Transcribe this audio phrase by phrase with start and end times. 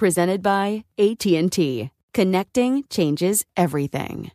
[0.00, 1.90] Presented by AT&T.
[2.14, 4.30] Connecting changes everything.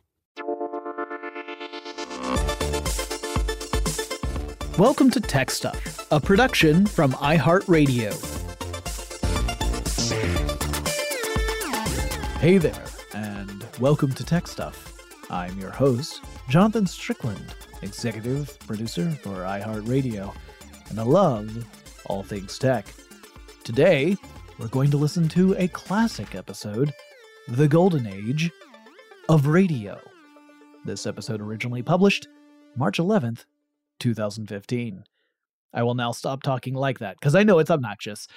[4.78, 8.14] Welcome to Tech Stuff, a production from iHeartRadio.
[12.38, 15.02] Hey there, and welcome to Tech Stuff.
[15.32, 20.32] I'm your host, Jonathan Strickland, executive producer for iHeartRadio,
[20.90, 21.66] and I love
[22.04, 22.86] all things tech.
[23.64, 24.16] Today,
[24.58, 26.92] we're going to listen to a classic episode,
[27.48, 28.50] The Golden Age
[29.28, 30.00] of Radio.
[30.84, 32.28] This episode originally published
[32.74, 33.44] March 11th,
[34.00, 35.04] 2015.
[35.74, 38.28] I will now stop talking like that because I know it's obnoxious.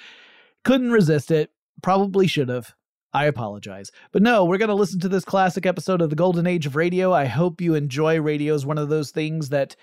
[0.62, 1.50] Couldn't resist it.
[1.82, 2.74] Probably should have.
[3.14, 3.90] I apologize.
[4.12, 6.76] But no, we're going to listen to this classic episode of the Golden Age of
[6.76, 7.12] Radio.
[7.12, 9.74] I hope you enjoy radio is one of those things that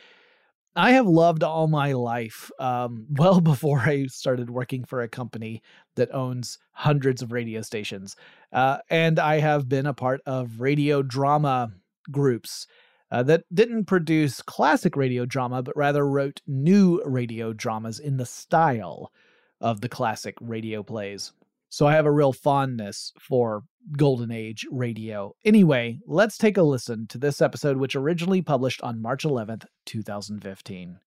[0.77, 5.61] I have loved all my life, um, well before I started working for a company
[5.95, 8.15] that owns hundreds of radio stations.
[8.53, 11.71] Uh, and I have been a part of radio drama
[12.11, 12.67] groups
[13.09, 18.25] uh, that didn't produce classic radio drama, but rather wrote new radio dramas in the
[18.25, 19.11] style
[19.59, 21.31] of the classic radio plays.
[21.69, 23.63] So I have a real fondness for
[23.97, 25.33] Golden Age radio.
[25.45, 30.99] Anyway, let's take a listen to this episode, which originally published on March 11th, 2015.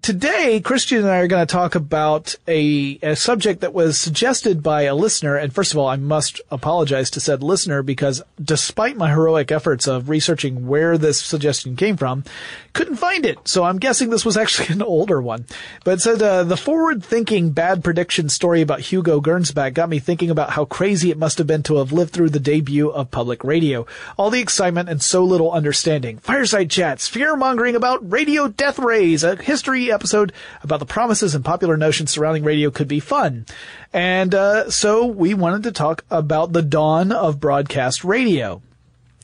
[0.00, 4.62] Today, Christian and I are going to talk about a, a, subject that was suggested
[4.62, 5.36] by a listener.
[5.36, 9.86] And first of all, I must apologize to said listener because despite my heroic efforts
[9.86, 12.24] of researching where this suggestion came from,
[12.72, 13.48] couldn't find it.
[13.48, 15.44] So I'm guessing this was actually an older one.
[15.84, 19.98] But it said, uh, the forward thinking bad prediction story about Hugo Gernsback got me
[19.98, 23.10] thinking about how crazy it must have been to have lived through the debut of
[23.10, 23.84] public radio.
[24.16, 26.18] All the excitement and so little understanding.
[26.18, 30.32] Fireside chats, fear mongering about radio death rays, a history episode
[30.62, 33.46] about the promises and popular notions surrounding radio could be fun.
[33.92, 38.62] And uh, so we wanted to talk about the dawn of broadcast radio.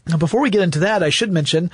[0.06, 1.70] Now, before we get into that, I should mention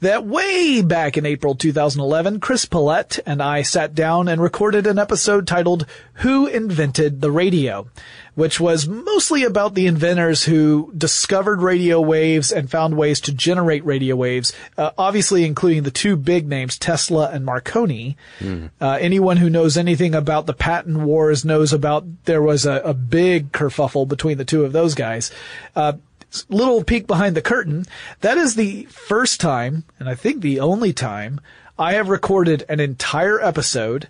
[0.00, 4.98] that way back in April 2011, Chris Pollette and I sat down and recorded an
[4.98, 7.88] episode titled Who Invented the Radio?
[8.34, 13.84] which was mostly about the inventors who discovered radio waves and found ways to generate
[13.84, 18.16] radio waves, uh, obviously including the two big names, Tesla and Marconi.
[18.80, 22.94] Uh, anyone who knows anything about the patent wars knows about there was a, a
[22.94, 25.30] big kerfuffle between the two of those guys.
[25.76, 25.92] Uh,
[26.48, 27.86] little peek behind the curtain.
[28.20, 31.40] That is the first time, and I think the only time,
[31.78, 34.08] I have recorded an entire episode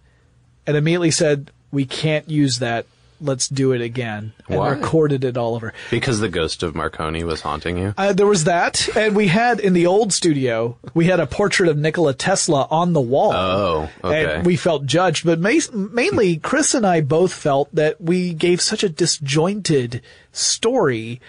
[0.66, 2.86] and immediately said, we can't use that.
[3.20, 4.32] Let's do it again.
[4.48, 4.70] And Why?
[4.70, 5.72] recorded it all over.
[5.90, 7.94] Because the ghost of Marconi was haunting you.
[7.96, 11.68] Uh, there was that, and we had in the old studio, we had a portrait
[11.68, 13.32] of Nikola Tesla on the wall.
[13.32, 14.34] Oh, okay.
[14.34, 18.60] And we felt judged, but ma- mainly Chris and I both felt that we gave
[18.60, 21.20] such a disjointed story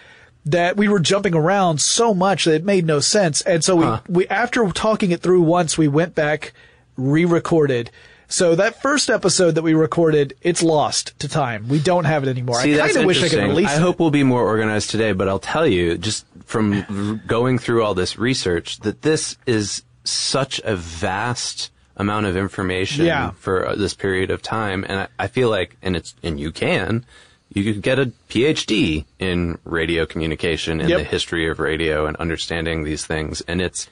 [0.46, 3.42] that we were jumping around so much that it made no sense.
[3.42, 6.54] And so we, we after talking it through once, we went back,
[6.98, 7.90] re-recorded.
[8.28, 11.68] So that first episode that we recorded, it's lost to time.
[11.68, 12.60] We don't have it anymore.
[12.62, 13.82] See, I kind of wish I could release I it.
[13.82, 17.94] hope we'll be more organized today, but I'll tell you, just from going through all
[17.94, 23.32] this research, that this is such a vast amount of information Yeah.
[23.32, 27.06] for this period of time, and I, I feel like, and it's, and you can,
[27.56, 30.98] you could get a PhD in radio communication and Yep.
[31.00, 33.88] the history of radio and understanding these things, and it's.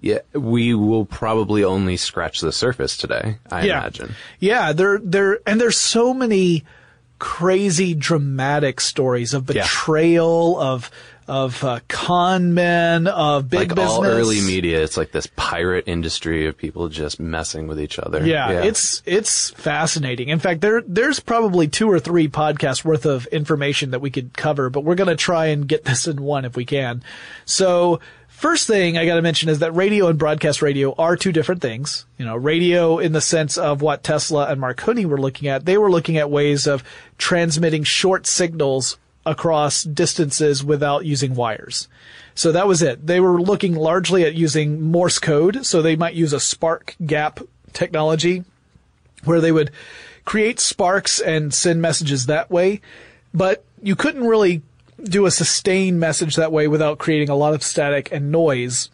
[0.00, 3.38] Yeah, we will probably only scratch the surface today.
[3.50, 4.14] I imagine.
[4.38, 6.62] Yeah, there, there, and there's so many
[7.18, 9.62] crazy dramatic stories of Yeah.
[9.62, 10.88] betrayal, of,
[11.28, 13.90] of, uh, con men, of big like business.
[13.90, 18.26] all early media, it's like this pirate industry of people just messing with each other.
[18.26, 20.28] Yeah, it's it's fascinating.
[20.28, 24.36] In fact, there there's probably two or three podcasts worth of information that we could
[24.36, 27.02] cover, but we're going to try and get this in one if we can.
[27.44, 31.32] So, first thing I got to mention is that radio and broadcast radio are two
[31.32, 32.06] different things.
[32.16, 35.78] You know, radio in the sense of what Tesla and Marconi were looking at, they
[35.78, 36.82] were looking at ways of
[37.18, 38.96] transmitting short signals
[39.28, 41.86] across distances without using wires.
[42.34, 43.06] So that was it.
[43.06, 47.40] They were looking largely at using Morse code, so they might use a spark gap
[47.72, 48.44] technology
[49.24, 49.70] where they would
[50.24, 52.80] create sparks and send messages that way,
[53.34, 54.62] but you couldn't really
[55.02, 58.90] do a sustained message that way without creating a lot of static and noise.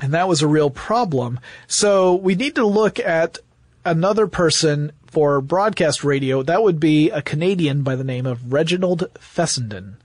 [0.00, 1.40] And that was a real problem.
[1.66, 3.38] So we need to look at
[3.84, 6.42] another person for broadcast radio.
[6.42, 9.96] That would be a Canadian by the name of Reginald Fessenden,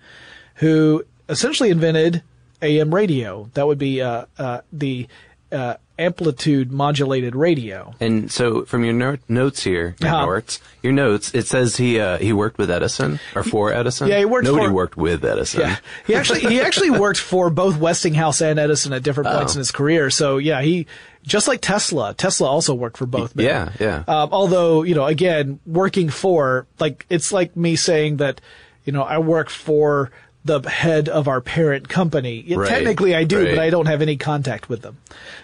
[0.56, 2.24] who essentially invented
[2.62, 3.50] AM radio.
[3.54, 5.10] That would be uh, uh, the
[5.52, 7.94] uh, amplitude modulated radio.
[8.00, 10.26] And so, from your no- notes here, your Uh-huh.
[10.26, 14.08] notes, your notes, it says he uh, he worked with Edison or for Edison.
[14.08, 15.62] yeah, he worked Nobody for- worked with Edison.
[15.62, 15.76] Yeah,
[16.08, 19.58] he actually he actually worked for both Westinghouse and Edison at different points Oh.
[19.58, 20.10] in his career.
[20.10, 20.88] So yeah, he
[21.24, 22.14] just like Tesla.
[22.16, 23.36] Tesla also worked for both.
[23.36, 23.46] men.
[23.46, 24.04] Yeah, yeah.
[24.08, 28.42] Um, although you know, again, working for like it's like me saying that
[28.86, 30.12] you know I work for
[30.44, 32.44] the head of our parent company.
[32.56, 33.50] Right, Technically, I do, right.
[33.56, 34.98] but I don't have any contact with them.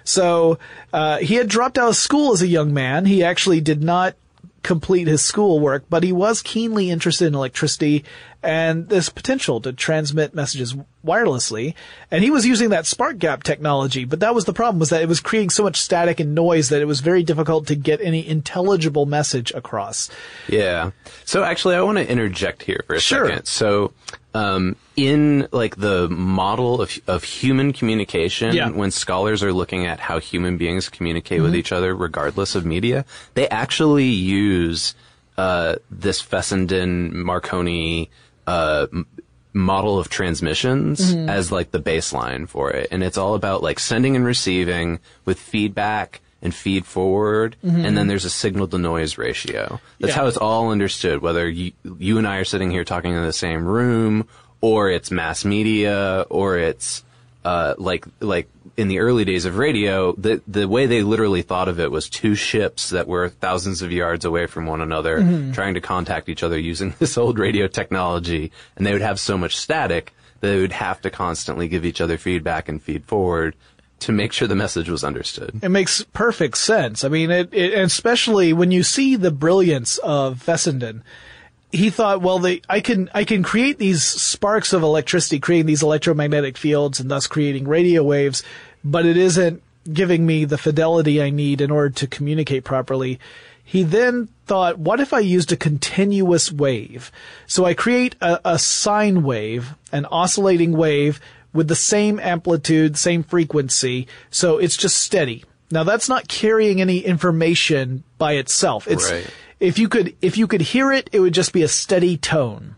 [0.04, 0.58] So
[0.92, 3.06] uh, he had dropped out of school as a young man.
[3.06, 4.16] He actually did not
[4.64, 8.04] complete his schoolwork, but he was keenly interested in electricity
[8.44, 11.74] and this potential to transmit messages wirelessly.
[12.12, 15.02] And he was using that spark gap technology, but that was the problem was that
[15.02, 18.02] it was creating so much static and noise that it was very difficult to get
[18.02, 20.10] any intelligible message across.
[20.50, 20.92] Yeah.
[21.24, 23.28] So actually, I want to interject here for a Sure.
[23.28, 23.46] second.
[23.46, 23.94] So,
[24.38, 28.70] um, in like the model of of human communication, Yeah.
[28.70, 33.06] when scholars are looking at how human beings communicate with each other, regardless of media,
[33.34, 34.94] they actually use
[35.38, 38.10] uh, this Fessenden Marconi.
[38.46, 38.88] Uh,
[39.54, 44.16] model of transmissions as like the baseline for it and it's all about like sending
[44.16, 49.80] and receiving with feedback and feed forward and then there's a signal to noise ratio.
[50.00, 50.20] That's Yeah.
[50.22, 53.34] how it's all understood whether you, you and i are sitting here talking in the
[53.34, 54.28] same room
[54.62, 57.04] or it's mass media or it's
[57.46, 61.68] uh, like like in the early days of radio, the the way they literally thought
[61.70, 65.18] of it was two ships that were thousands of yards away from one another,
[65.54, 69.38] trying to contact each other using this old radio technology, and they would have so
[69.38, 73.56] much static that they would have to constantly give each other feedback and feed forward
[74.00, 75.60] to make sure the message was understood.
[75.62, 77.04] It makes perfect sense.
[77.04, 81.04] I mean, it, it especially when you see the brilliance of Fessenden.
[81.72, 86.58] He thought, well, I can, I can create these sparks of electricity, creating these electromagnetic
[86.58, 88.42] fields and thus creating radio waves,
[88.86, 89.62] but it isn't
[89.92, 93.20] giving me the fidelity I need in order to communicate properly.
[93.64, 97.12] He then thought, what if I used a continuous wave?
[97.48, 101.20] So I create a, a sine wave, an oscillating wave
[101.58, 104.08] with the same amplitude, same frequency.
[104.30, 105.44] So it's just steady.
[105.70, 108.88] Now that's not carrying any information by itself.
[108.88, 109.28] It's, Right.
[109.60, 112.76] if you could, if you could hear it, it would just be a steady tone.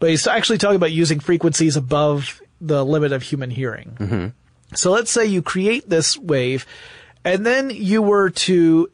[0.00, 3.96] But he's actually talking about using frequencies above the limit of human hearing.
[4.00, 4.26] Mm-hmm.
[4.74, 6.66] So let's say you create this wave
[7.24, 8.90] and then you were to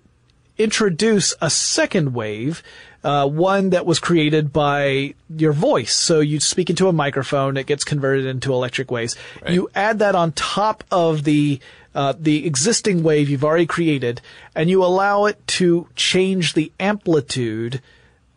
[0.59, 2.63] introduce a second wave,
[3.05, 5.95] uh, one that was created by your voice.
[5.95, 9.17] So you speak into a microphone, it gets converted into electric waves.
[9.49, 11.61] You add that on top of the
[11.95, 14.21] uh, the existing wave you've already created,
[14.55, 17.81] and you allow it to change the amplitude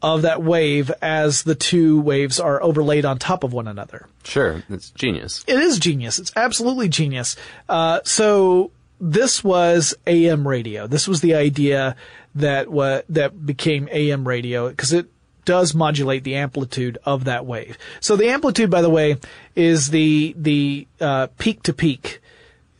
[0.01, 4.07] of that wave as the two waves are overlaid on top of one another.
[4.23, 5.43] Sure, it's genius.
[5.47, 6.17] It is genius.
[6.17, 7.35] It's absolutely genius.
[7.69, 10.87] Uh, so this was AM radio.
[10.87, 11.95] This was the idea
[12.35, 15.07] that wa- that became AM radio because it
[15.43, 17.77] does modulate the amplitude of that wave.
[17.99, 19.17] So the amplitude, by the way,
[19.55, 22.19] is the the uh, peak to peak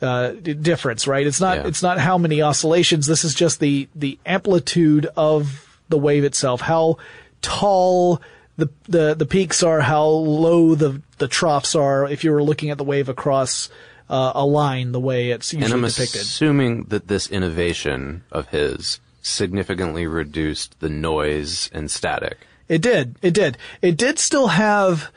[0.02, 1.26] uh, difference, right?
[1.28, 1.68] It's not Yeah.
[1.68, 3.08] it's not how many oscillations.
[3.08, 6.62] This is just the the amplitude of the wave itself.
[6.62, 6.98] How
[7.42, 8.22] tall
[8.58, 12.08] the the the peaks are, how low the the troughs are.
[12.08, 13.70] If you were looking at the wave across
[14.10, 16.22] uh, a line, the way it's And I'm depicted.
[16.22, 22.40] assuming that this innovation of his significantly reduced the noise and static.
[22.68, 23.16] It did.
[23.22, 23.58] It did.
[23.82, 25.12] It did still have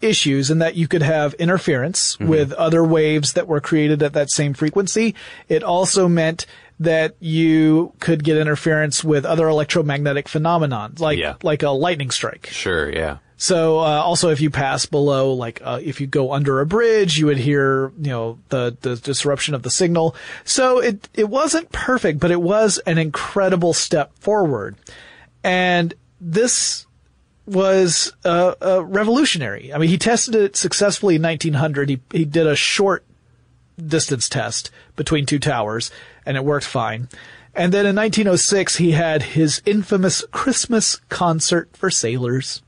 [0.00, 2.28] issues in that you could have interference mm-hmm.
[2.28, 5.14] with other waves that were created at that same frequency.
[5.48, 6.46] It also meant
[6.78, 11.34] that you could get interference with other electromagnetic phenomenon, like Yeah.
[11.42, 12.46] like a lightning strike.
[12.46, 13.18] Sure, yeah.
[13.40, 17.18] So uh, also, if you pass below, like uh, if you go under a bridge,
[17.18, 20.14] you would hear you know the the disruption of the signal.
[20.44, 24.76] So it it wasn't perfect, but it was an incredible step forward,
[25.42, 26.84] and this
[27.46, 29.72] was uh, revolutionary.
[29.72, 31.88] I mean, he tested it successfully in 1900.
[31.88, 33.06] He he did a short
[33.82, 35.90] distance test between two towers,
[36.26, 37.08] and it worked fine.
[37.54, 42.60] And then in 1906, he had his infamous Christmas concert for sailors.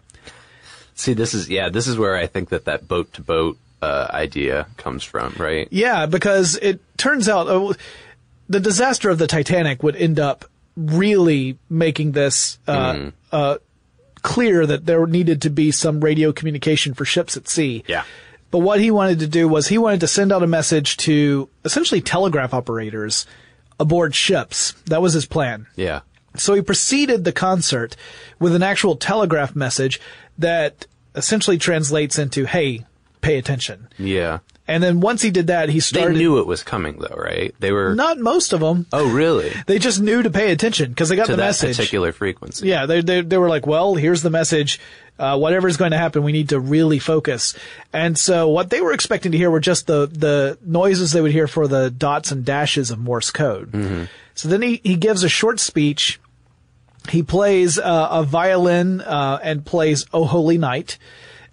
[1.03, 4.07] See, this is yeah, this is where I think that that boat to boat uh,
[4.11, 5.67] idea comes from, right?
[5.73, 7.73] Yeah, because it turns out uh,
[8.49, 10.45] the disaster of the Titanic would end up
[10.77, 13.59] really making this uh, uh,
[14.23, 17.83] clear that there needed to be some radio communication for ships at sea.
[17.89, 18.05] Yeah.
[18.53, 21.49] But what he wanted to do was he wanted to send out a message to
[21.65, 23.27] essentially telegraph operators
[23.81, 24.73] aboard ships.
[24.87, 25.67] That was his plan.
[25.75, 26.03] Yeah.
[26.37, 27.97] So he preceded the concert
[28.39, 30.01] with an actual telegraph message
[30.39, 32.85] that essentially translates into, hey,
[33.21, 33.89] pay attention.
[33.99, 34.39] Yeah.
[34.69, 36.15] And then once he did that, he started.
[36.15, 37.53] They knew it was coming though, right?
[37.59, 38.87] They were Not most of them.
[38.93, 39.51] Oh, really?
[39.67, 41.77] They just knew to pay attention because they got to the that message.
[41.77, 42.69] particular frequency.
[42.69, 44.79] Yeah, they, they they were like, well, here's the message.
[45.19, 47.55] Uh, whatever's going to happen, we need to really focus.
[47.93, 51.33] And so what they were expecting to hear were just the the noises they would
[51.33, 54.09] hear for the dots and dashes of Morse code.
[54.35, 56.21] So then he he gives a short speech.
[57.09, 60.99] He plays uh, a violin uh, and plays "Oh Holy Night."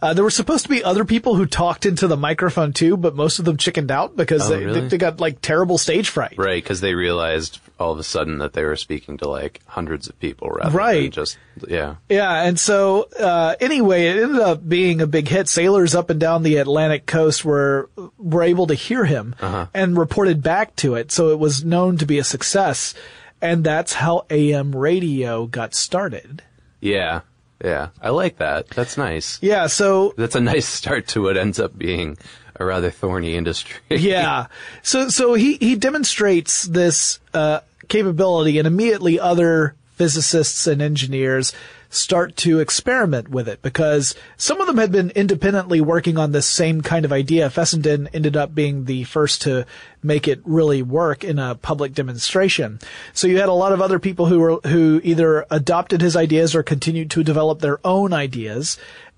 [0.02, 3.18] Uh, there were supposed to be other people who talked into the microphone too, but
[3.18, 4.80] most of them chickened out because Oh, they, really?
[4.82, 6.36] they, they got like terrible stage fright.
[6.38, 10.08] Right, because they realized all of a sudden that they were speaking to like hundreds
[10.08, 11.12] of people rather than Right.
[11.12, 11.38] just
[11.68, 11.96] yeah.
[12.08, 15.50] Yeah, and so uh, anyway, it ended up being a big hit.
[15.50, 19.36] Sailors up and down the Atlantic coast were were able to hear him
[19.74, 22.94] and reported back to it, so it was known to be a success,
[23.42, 26.44] and that's how AM radio got started.
[26.82, 27.22] Yeah.
[27.64, 27.90] Yeah.
[28.02, 28.70] I like that.
[28.70, 29.38] That's nice.
[29.42, 32.18] Yeah, so That's a nice start to what ends up being
[32.56, 33.80] a rather thorny industry.
[33.90, 34.48] yeah,
[34.82, 41.54] so so he he demonstrates this uh, capability, and immediately other physicists and engineers
[41.90, 46.46] start to experiment with it because some of them had been independently working on this
[46.46, 47.50] same kind of idea.
[47.50, 49.66] Fessenden ended up being the first to
[50.04, 52.80] make it really work in a public demonstration.
[53.14, 56.54] So you had a lot of other people who were who either adopted his ideas
[56.56, 58.78] or continued to develop their own ideas.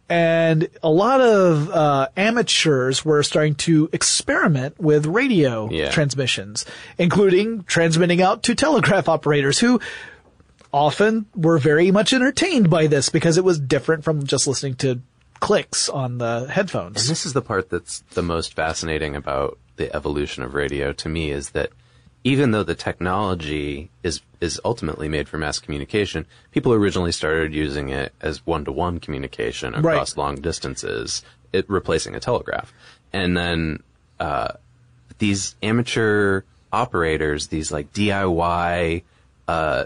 [0.09, 5.89] And a lot of uh, amateurs were starting to experiment with radio Yeah.
[5.89, 6.65] transmissions,
[6.97, 9.79] including transmitting out to telegraph operators who
[10.73, 15.01] often were very much entertained by this because it was different from just listening to
[15.39, 17.01] clicks on the headphones.
[17.01, 21.09] And this is the part that's the most fascinating about the evolution of radio to
[21.09, 21.71] me is that
[22.23, 27.89] even though the technology is is ultimately made for mass communication, people originally started using
[27.89, 29.93] it as one-to-one communication Right.
[29.95, 32.73] across long distances, it replacing a telegraph.
[33.13, 33.81] And then
[34.19, 34.53] uh,
[35.17, 39.03] these amateur operators, these like DIY
[39.47, 39.85] uh,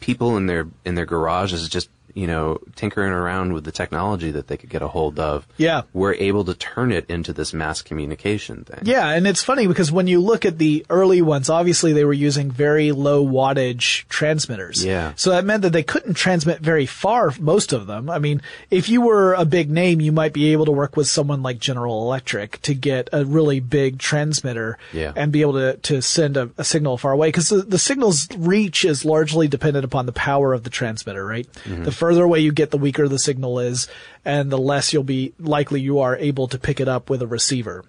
[0.00, 4.48] people in their in their garages just you know, tinkering around with the technology that
[4.48, 5.82] they could get a hold of, Yeah.
[5.92, 8.80] were able to turn it into this mass communication thing.
[8.84, 12.14] Yeah, and it's funny because when you look at the early ones, obviously they were
[12.14, 14.82] using very low wattage transmitters.
[14.82, 15.12] Yeah.
[15.16, 18.08] So that meant that they couldn't transmit very far, most of them.
[18.08, 21.06] I mean, if you were a big name, you might be able to work with
[21.08, 25.12] someone like General Electric to get a really big transmitter Yeah.
[25.14, 28.26] and be able to, to send a, a signal far away because the, the signal's
[28.38, 31.46] reach is largely dependent upon the power of the transmitter, right?
[31.64, 31.84] Mm-hmm.
[31.84, 33.88] The further away you get, the weaker the signal is
[34.24, 37.26] and the less you'll be likely you are able to pick it up with a
[37.26, 37.84] receiver.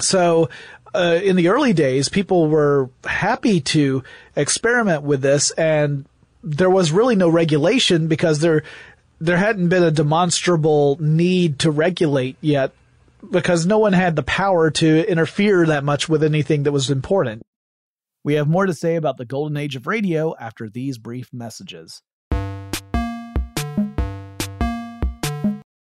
[0.00, 0.48] So,
[0.92, 4.02] uh, in the early days, people were happy to
[4.34, 6.06] experiment with this and
[6.42, 8.64] there was really no regulation because there,
[9.20, 12.72] there hadn't been a demonstrable need to regulate yet
[13.30, 17.44] because no one had the power to interfere that much with anything that was important.
[18.24, 22.02] We have more to say about the golden age of radio after these brief messages.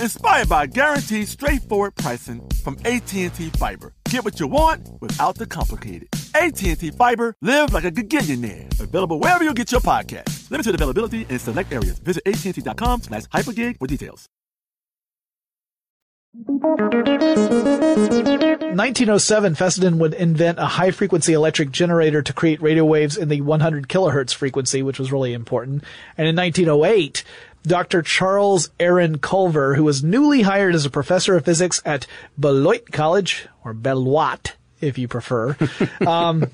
[0.00, 3.28] inspired by guaranteed straightforward pricing from AT&T
[3.58, 3.92] Fiber.
[4.10, 6.08] Get what you want without the complicated.
[6.34, 8.80] AT&T Fiber, live like a gigillionaire.
[8.80, 10.50] Available wherever you get your podcast.
[10.50, 11.98] Limited availability in select areas.
[11.98, 14.28] Visit AT&T.com slash hypergig for details.
[18.74, 23.40] 1907, Fessenden would invent a high frequency electric generator to create radio waves in the
[23.40, 25.84] 100 kilohertz frequency, which was really important.
[26.18, 27.22] And in 1908,
[27.66, 28.02] Dr.
[28.02, 32.06] Charles Aaron Culver, who was newly hired as a professor of physics at
[32.38, 35.56] Beloit College, or Beloit, if you prefer,
[36.06, 36.44] um,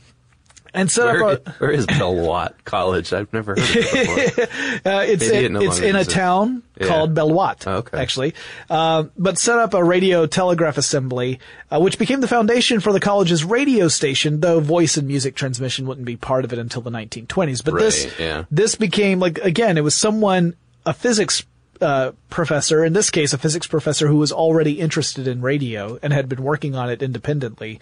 [0.73, 3.13] and set Where, up a, where is Belwatt College?
[3.13, 4.47] I've never heard of it before.
[4.93, 6.87] Uh, it's Maybe it in, no it's in a town Yeah.
[6.87, 7.99] called Belwatt, Oh, okay.
[7.99, 8.35] actually.
[8.71, 11.41] Uh, but set up a radio telegraph assembly,
[11.73, 15.87] uh, which became the foundation for the college's radio station, though voice and music transmission
[15.89, 17.65] wouldn't be part of it until the 1920s.
[17.65, 18.45] But this, yeah.
[18.53, 20.55] this became like, again, it was someone,
[20.87, 21.45] a physics
[21.81, 26.13] uh, professor, in this case, a physics professor who was already interested in radio and
[26.13, 27.81] had been working on it independently,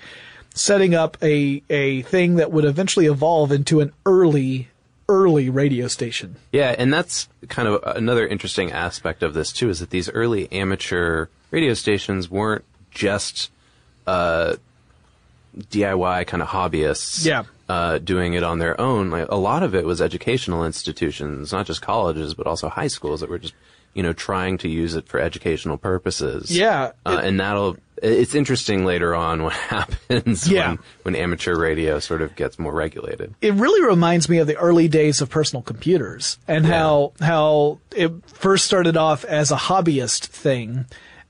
[0.54, 4.68] setting up a, a thing that would eventually evolve into an early,
[5.08, 6.36] early radio station.
[6.52, 10.50] Yeah, and that's kind of another interesting aspect of this too, is that these early
[10.52, 13.50] amateur radio stations weren't just
[14.06, 14.56] uh,
[15.56, 17.24] DIY kind of hobbyists.
[17.24, 17.44] Yeah.
[17.68, 19.10] Uh, doing it on their own.
[19.10, 23.20] Like, a lot of it was educational institutions, not just colleges, but also high schools
[23.20, 23.52] that were just,
[23.92, 26.50] you know, trying to use it for educational purposes.
[26.56, 26.92] Yeah.
[27.04, 30.68] Uh, and that'll, it's interesting later on what happens Yeah.
[30.70, 33.34] when, when amateur radio sort of gets more regulated.
[33.42, 38.12] it really reminds me of the early days of personal computers and how how it
[38.28, 40.86] first started off as a hobbyist thing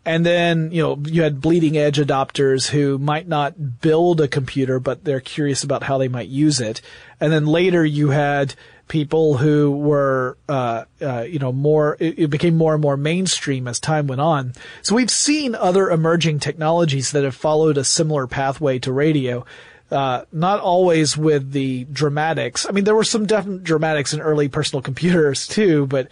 [0.09, 4.81] and then you know you had bleeding edge adopters who might not build a computer
[4.81, 6.81] but they're curious about how they might use it
[7.21, 8.55] and then later you had
[8.88, 13.68] people who were uh, uh, you know more it, it became more and more mainstream
[13.68, 18.27] as time went on so we've seen other emerging technologies that have followed a similar
[18.27, 19.44] pathway to radio
[19.90, 22.66] uh, not always with the dramatics.
[22.68, 26.09] I mean, there were some definite dramatics in early personal computers too, but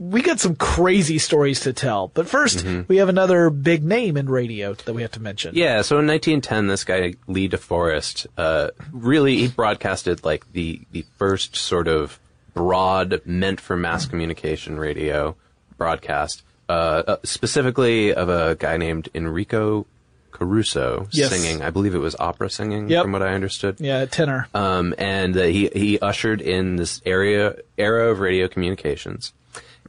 [0.00, 2.08] we got some crazy stories to tell.
[2.08, 5.54] But 1st we have another big name in radio that we have to mention.
[5.54, 11.04] Yeah, so in 1910, this guy Lee DeForest, uh, really he broadcasted like the the
[11.18, 12.18] first sort of
[12.54, 15.36] broad, meant for mass communication radio
[15.76, 19.86] broadcast, uh, uh, specifically of a guy named Enrico
[20.32, 21.30] Caruso Yes.
[21.30, 21.62] singing.
[21.62, 23.02] I believe it was opera singing, Yep.
[23.02, 23.76] from what I understood.
[23.78, 24.48] Yeah, tenor.
[24.54, 29.32] Um, and uh, he he ushered in this area era of radio communications.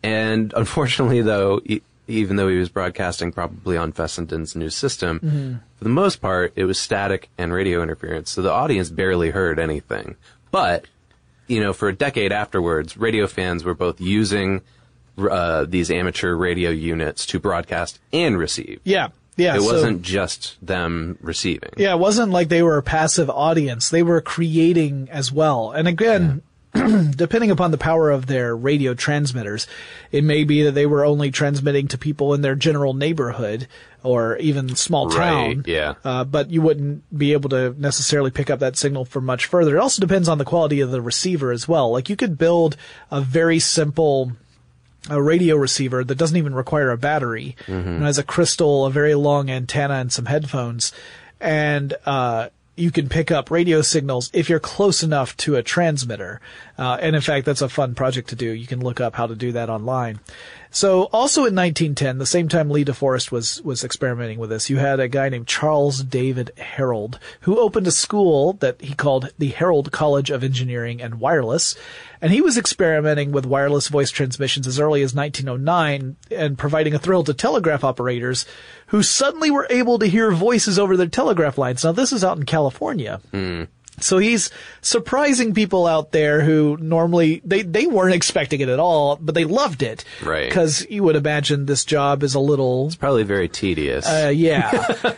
[0.04, 5.20] And unfortunately, though, e- even though he was broadcasting probably on Fessenden's new system,
[5.78, 9.60] for the most part, it was static and radio interference, so the audience barely heard
[9.60, 10.16] anything.
[10.52, 10.86] But
[11.48, 14.62] you know, for a decade afterwards, radio fans were both using
[15.18, 18.80] uh, these amateur radio units to broadcast and receive.
[18.86, 19.56] yeah, yeah.
[19.56, 21.72] it wasn't just them receiving.
[21.78, 23.90] Yeah, it wasn't like they were a passive audience.
[23.90, 25.72] They were creating as well.
[25.72, 26.42] And again,
[27.16, 29.68] depending upon the power of their radio transmitters,
[30.12, 33.68] it may be that they were only transmitting to people in their general neighborhood
[34.04, 35.16] or even small Right,
[35.56, 35.64] town.
[35.68, 35.96] yeah.
[36.04, 39.76] Uh, but you wouldn't be able to necessarily pick up that signal from much further.
[39.76, 41.92] It also depends on the quality of the receiver as well.
[41.92, 42.78] Like you could build
[43.12, 44.32] a very simple
[45.10, 49.16] a radio receiver that doesn't even require a battery and has a crystal, a very
[49.16, 50.94] long antenna, and some headphones,
[51.40, 56.40] and uh, you can pick up radio signals if you're close enough to a transmitter.
[56.78, 58.48] Uh, and in fact, that's a fun project to do.
[58.48, 60.20] You can look up how to do that online.
[60.74, 64.78] So, also in 1910, the same time Lee DeForest was was experimenting with this, you
[64.78, 69.52] had a guy named Charles David Herrold who opened a school that he called the
[69.52, 71.76] Herrold College of Engineering and Wireless,
[72.22, 77.00] and he was experimenting with wireless voice transmissions as early as 1909 and providing a
[77.00, 78.46] thrill to telegraph operators
[78.88, 81.84] who suddenly were able to hear voices over their telegraph lines.
[81.84, 83.20] Now, this is out in California.
[83.32, 83.64] Hmm.
[84.00, 84.50] So he's
[84.82, 89.46] surprising people out there who normally they, they weren't expecting it at all, but they
[89.46, 90.04] loved it.
[90.24, 90.50] Right.
[90.50, 92.88] Because you would imagine this job is a little.
[92.88, 94.08] It's Probably very tedious.
[94.08, 94.72] uh, yeah.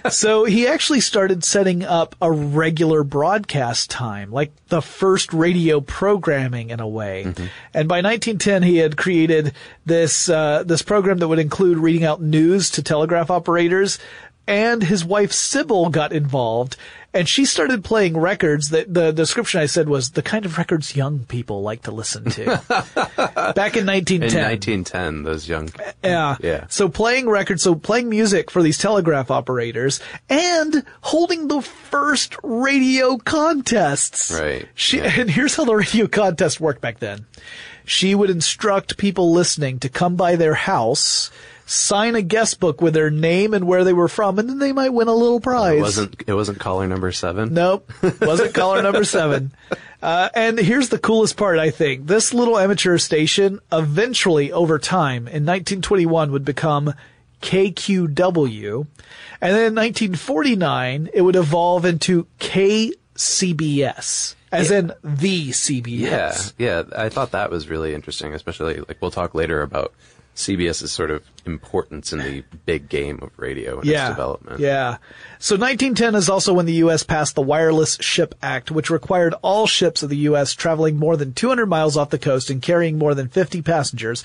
[0.10, 6.70] so he actually started setting up a regular broadcast time, like the first radio programming
[6.70, 7.24] in a way.
[7.74, 9.54] And by 1910, he had created
[9.86, 14.00] this uh, this program that would include reading out news to telegraph operators.
[14.46, 16.76] And his wife Sybil got involved,
[17.14, 20.98] and she started playing records that the description I said was the kind of records
[20.98, 22.46] young people like to listen to.
[23.56, 24.22] Back in 1910.
[24.22, 25.70] in 1910, those young.
[25.70, 26.36] Uh, yeah.
[26.42, 26.66] Yeah.
[26.68, 33.18] So playing records, so playing music for these telegraph operators and holding the first radio
[33.18, 34.38] contests.
[34.38, 34.68] Right.
[34.76, 35.14] She, Yeah.
[35.22, 37.26] and here's how the radio contest worked back then.
[37.86, 41.32] She would instruct people listening to come by their house,
[41.66, 44.72] sign a guest book with their name and where they were from, and then they
[44.72, 45.80] might win a little prize.
[45.80, 46.24] It wasn't.
[46.28, 47.54] It wasn't caller number seven.
[47.54, 47.92] Nope.
[48.22, 49.54] Wasn't caller number seven.
[50.04, 52.08] Uh, and here's the coolest part, I think.
[52.08, 56.94] This little amateur station eventually, over time, in 1921 would become
[57.42, 58.88] KQW.
[59.40, 64.36] And then in 1949, it would evolve into KCBS.
[64.52, 66.54] As in the CBS.
[66.58, 66.84] Yeah, yeah.
[66.96, 69.94] I thought that was really interesting, especially like we'll talk later about
[70.36, 74.60] CBS's sort of importance in the big game of radio and its development.
[74.60, 74.98] Yeah.
[75.40, 77.04] So 1910 is also when the U.S.
[77.04, 80.54] passed the Wireless Ship Act, which required all ships of the U.S.
[80.54, 84.24] traveling more than 200 miles off the coast and carrying more than 50 passengers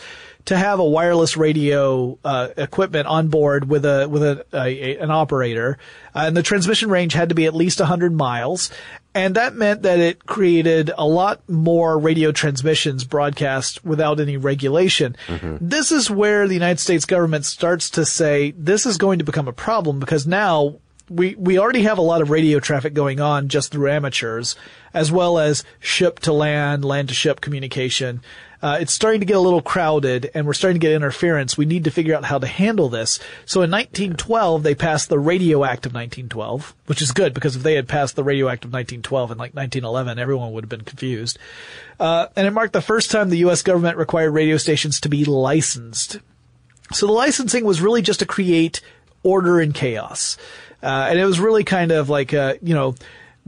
[0.49, 5.11] to have a wireless radio uh, equipment on board with a with a, a an
[5.11, 5.77] operator,
[6.15, 8.71] uh, and the transmission range had to be at least 100 miles.
[9.19, 15.17] And that meant that it created a lot more radio transmissions broadcast without any regulation.
[15.27, 15.57] Mm-hmm.
[15.61, 19.49] This is where the United States government starts to say this is going to become
[19.49, 20.77] a problem because now
[21.11, 24.55] we we already have a lot of radio traffic going on just through amateurs,
[24.95, 28.21] as well as ship to land, land to ship communication.
[28.61, 31.57] Uh, it's starting to get a little crowded, and we're starting to get interference.
[31.57, 33.21] We need to figure out how to handle this.
[33.47, 37.63] So in 1912, they passed the Radio Act of 1912, which is good because if
[37.63, 40.81] they had passed the Radio Act of 1912 in like 1911, everyone would have been
[40.81, 41.39] confused.
[42.01, 43.63] Uh, and it marked the first time the U.S.
[43.63, 46.19] government required radio stations to be licensed.
[46.93, 48.81] So the licensing was really just to create
[49.23, 50.37] order and chaos.
[50.83, 52.95] Uh, and it was really kind of like, uh, you know,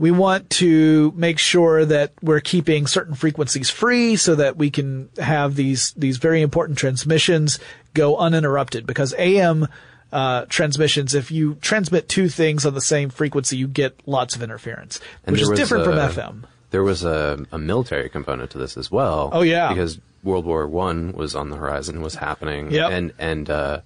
[0.01, 5.09] we want to make sure that we're keeping certain frequencies free so that we can
[5.19, 7.59] have these, these very important transmissions
[7.93, 9.67] go uninterrupted because AM,
[10.11, 14.41] uh, transmissions, if you transmit two things on the same frequency, you get lots of
[14.41, 16.45] interference, And which is different from FM.
[16.71, 19.29] There was a, a military component to this as well.
[19.31, 19.69] Oh, yeah.
[19.69, 22.89] because World War One was on the horizon, was happening, Yep.
[22.91, 23.81] and and uh,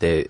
[0.00, 0.26] they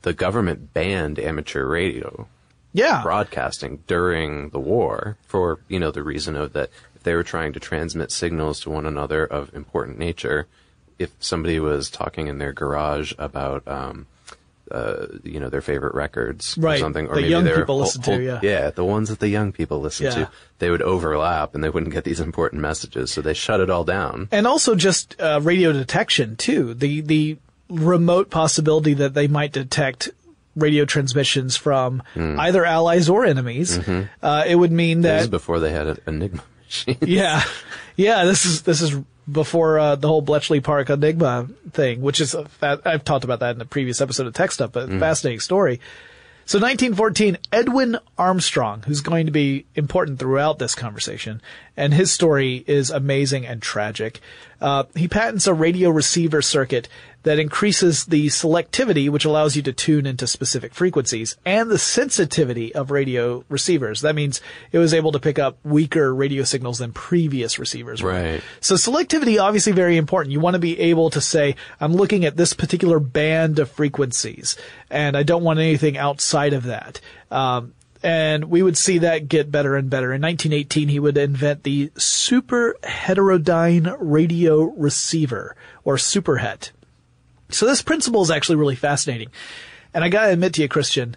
[0.00, 2.26] the government banned amateur radio
[2.72, 3.02] Yeah.
[3.02, 7.52] broadcasting during the war for you know the reason of that if they were trying
[7.54, 10.46] to transmit signals to one another of important nature,
[10.98, 14.06] if somebody was talking in their garage about um,
[14.70, 17.58] uh, you know their favorite records Right, or something, or that maybe young they were
[17.60, 18.70] people listen to, yeah.
[18.70, 20.10] the ones that the young people listen Yeah.
[20.14, 23.70] to, they would overlap and they wouldn't get these important messages, so they shut it
[23.70, 24.28] all down.
[24.30, 26.74] and also just uh, radio detection too.
[26.74, 27.38] The the
[27.70, 30.10] remote possibility that they might detect
[30.58, 33.78] radio transmissions from either allies or enemies.
[34.22, 36.98] Uh, it would mean This is that before they had an Enigma machine.
[37.02, 37.42] yeah,
[37.96, 38.24] yeah.
[38.24, 38.94] This is this is
[39.30, 43.40] before uh, the whole Bletchley Park Enigma thing, which is a fa- I've talked about
[43.40, 45.80] that in a previous episode of Tech Stuff, but fascinating story.
[46.46, 51.42] So 1914, Edwin Armstrong, who's going to be important throughout this conversation,
[51.78, 54.20] and his story is amazing and tragic.
[54.60, 56.88] Uh, he patents a radio receiver circuit
[57.22, 62.74] that increases the selectivity, which allows you to tune into specific frequencies, and the sensitivity
[62.74, 64.00] of radio receivers.
[64.00, 64.40] That means
[64.72, 68.02] it was able to pick up weaker radio signals than previous receivers.
[68.02, 68.10] were.
[68.10, 68.42] Right.
[68.60, 70.32] So selectivity, obviously very important.
[70.32, 74.56] You want to be able to say, I'm looking at this particular band of frequencies,
[74.90, 77.00] and I don't want anything outside of that.
[77.30, 80.12] Um, and we would see that get better and better.
[80.12, 86.70] In 1918, he would invent the super heterodyne radio receiver, or superhet.
[87.50, 89.28] So this principle is actually really fascinating.
[89.94, 91.16] And I gotta admit to you, Christian,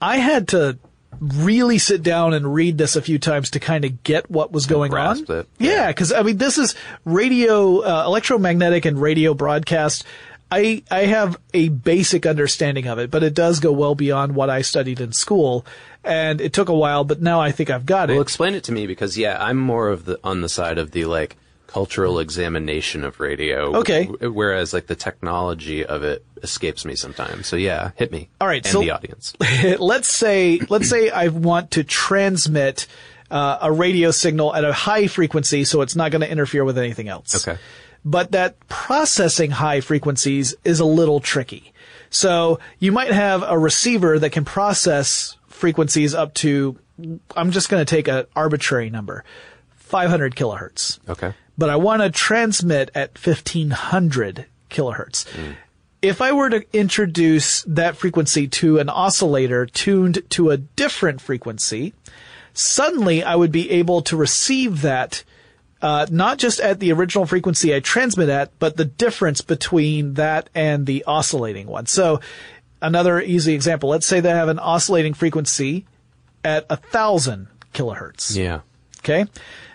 [0.00, 0.78] I had to
[1.20, 4.66] really sit down and read this a few times to kind of get what was
[4.66, 5.24] going on.
[5.28, 5.48] it.
[5.58, 10.04] Yeah, because I mean, this is radio, uh, electromagnetic and radio broadcast.
[10.50, 14.50] I I have a basic understanding of it, but it does go well beyond what
[14.50, 15.64] I studied in school,
[16.04, 18.22] and it took a while, but now I think I've got Well, it.
[18.22, 21.04] explain it to me because yeah, I'm more of the on the side of the
[21.04, 21.36] like
[21.66, 23.76] cultural examination of radio.
[23.76, 24.06] Okay.
[24.06, 27.46] w- Whereas like the technology of it escapes me sometimes.
[27.46, 28.28] So yeah, hit me.
[28.40, 29.34] All right, and so- the audience.
[29.78, 32.88] let's say let's say I want to transmit
[33.30, 36.76] uh, a radio signal at a high frequency, so it's not going to interfere with
[36.76, 37.46] anything else.
[37.46, 37.60] Okay.
[38.04, 41.72] But that processing high frequencies is a little tricky.
[42.08, 46.78] So you might have a receiver that can process frequencies up to,
[47.36, 49.24] I'm just going to take an arbitrary number,
[49.76, 51.34] 500 kilohertz Okay.
[51.58, 55.28] but I want to transmit at 1500 kilohertz.
[55.28, 55.52] Hmm.
[56.02, 61.92] If I were to introduce that frequency to an oscillator tuned to a different frequency,
[62.54, 65.22] suddenly I would be able to receive that
[65.82, 70.50] uh, not just at the original frequency I transmit at, but the difference between that
[70.54, 71.86] and the oscillating one.
[71.86, 72.20] So
[72.82, 75.86] another easy example, let's say they have an oscillating frequency
[76.44, 78.36] at a thousand kilohertz.
[78.36, 78.60] Yeah.
[78.98, 79.26] Okay.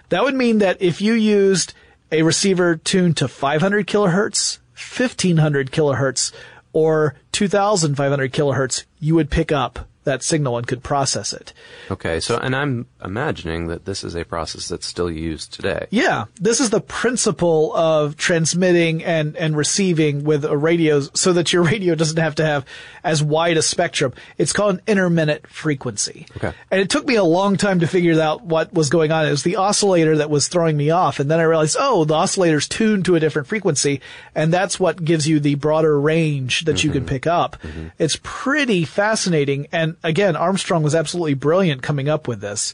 [0.09, 1.73] That would mean that if you used
[2.11, 6.31] a receiver tuned to 500 kilohertz, 1500 kilohertz,
[6.73, 11.53] or 2500 kilohertz, you would pick up that signal and could process it.
[11.91, 12.19] Okay.
[12.19, 15.87] So, and I'm imagining that this is a process that's still used today.
[15.89, 21.51] Yeah, this is the principle of transmitting and, and receiving with a radio so that
[21.53, 22.65] your radio doesn't have to have
[23.03, 24.13] as wide a spectrum.
[24.37, 26.27] It's called an intermittent frequency.
[26.37, 26.53] Okay.
[26.71, 29.25] And it took me a long time to figure out what was going on.
[29.25, 31.19] It was the oscillator that was throwing me off.
[31.19, 34.01] And then I realized, oh, the oscillator's tuned to a different frequency.
[34.33, 37.09] And that's what gives you the broader range that you can mm-hmm.
[37.09, 37.61] pick up.
[37.61, 37.87] Mm-hmm.
[37.97, 39.67] It's pretty fascinating.
[39.71, 42.73] And again, Armstrong was absolutely brilliant coming up with this.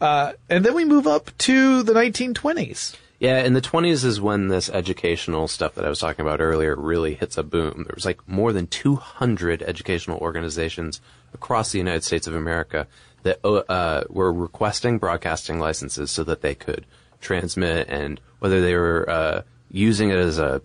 [0.00, 2.96] Uh, and then we move up to the 1920s.
[3.18, 6.76] Yeah, in the 20s is when this educational stuff that I was talking about earlier
[6.76, 7.84] really hits a boom.
[7.84, 11.00] There was like more than 200 educational organizations
[11.34, 12.86] across the United States of America
[13.24, 16.86] that uh, were requesting broadcasting licenses so that they could
[17.20, 20.62] transmit and whether they were uh, using it as a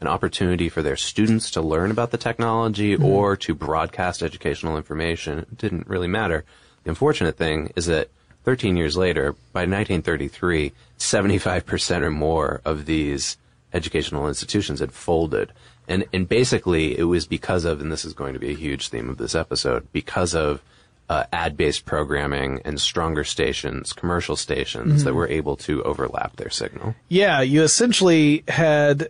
[0.00, 5.38] an opportunity for their students to learn about the technology or to broadcast educational information.
[5.38, 6.44] It didn't really matter.
[6.84, 8.10] The unfortunate thing is that
[8.44, 13.38] 13 years later, by 1933, 75% or more of these
[13.72, 15.52] educational institutions had folded.
[15.88, 18.88] And, and basically it was because of, and this is going to be a huge
[18.88, 20.62] theme of this episode, because of
[21.08, 26.94] uh, ad-based programming and stronger stations, commercial stations that were able to overlap their signal.
[27.08, 29.08] Yeah, you essentially had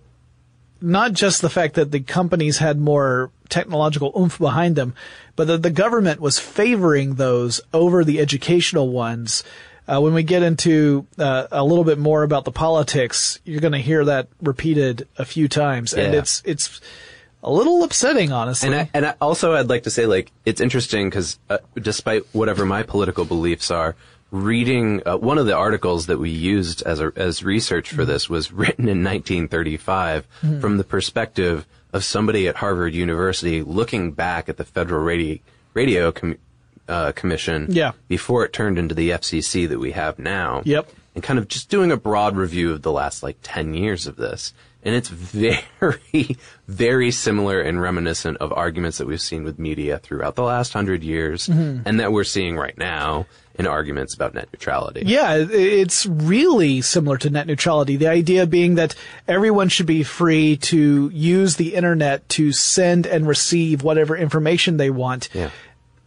[0.80, 4.94] not just the fact that the companies had more technological oomph behind them,
[5.34, 9.44] but that the government was favoring those over the educational ones.
[9.88, 13.72] Uh, when we get into uh, a little bit more about the politics, you're going
[13.72, 16.80] to hear that repeated a few times, and it's it's
[17.42, 18.66] a little upsetting, honestly.
[18.66, 22.24] And I, and I also I'd like to say like it's interesting because uh, despite
[22.32, 23.94] whatever my political beliefs are,
[24.30, 28.28] reading uh, one of the articles that we used as a, as research for this
[28.28, 30.26] was written in 1935
[30.60, 35.38] from the perspective of somebody at Harvard University looking back at the Federal Radio
[35.74, 36.38] Radio Com-
[36.88, 37.92] uh, Commission Yeah.
[38.08, 40.90] before it turned into the FCC that we have now Yep.
[41.14, 44.16] and kind of just doing a broad review of the last like 10 years of
[44.16, 44.52] this.
[44.86, 50.36] And it's very, very similar and reminiscent of arguments that we've seen with media throughout
[50.36, 51.82] the last hundred years mm-hmm.
[51.84, 55.02] and that we're seeing right now in arguments about net neutrality.
[55.04, 57.96] Yeah, it's really similar to net neutrality.
[57.96, 58.94] The idea being that
[59.26, 64.90] everyone should be free to use the internet to send and receive whatever information they
[64.90, 65.30] want.
[65.34, 65.50] Yeah.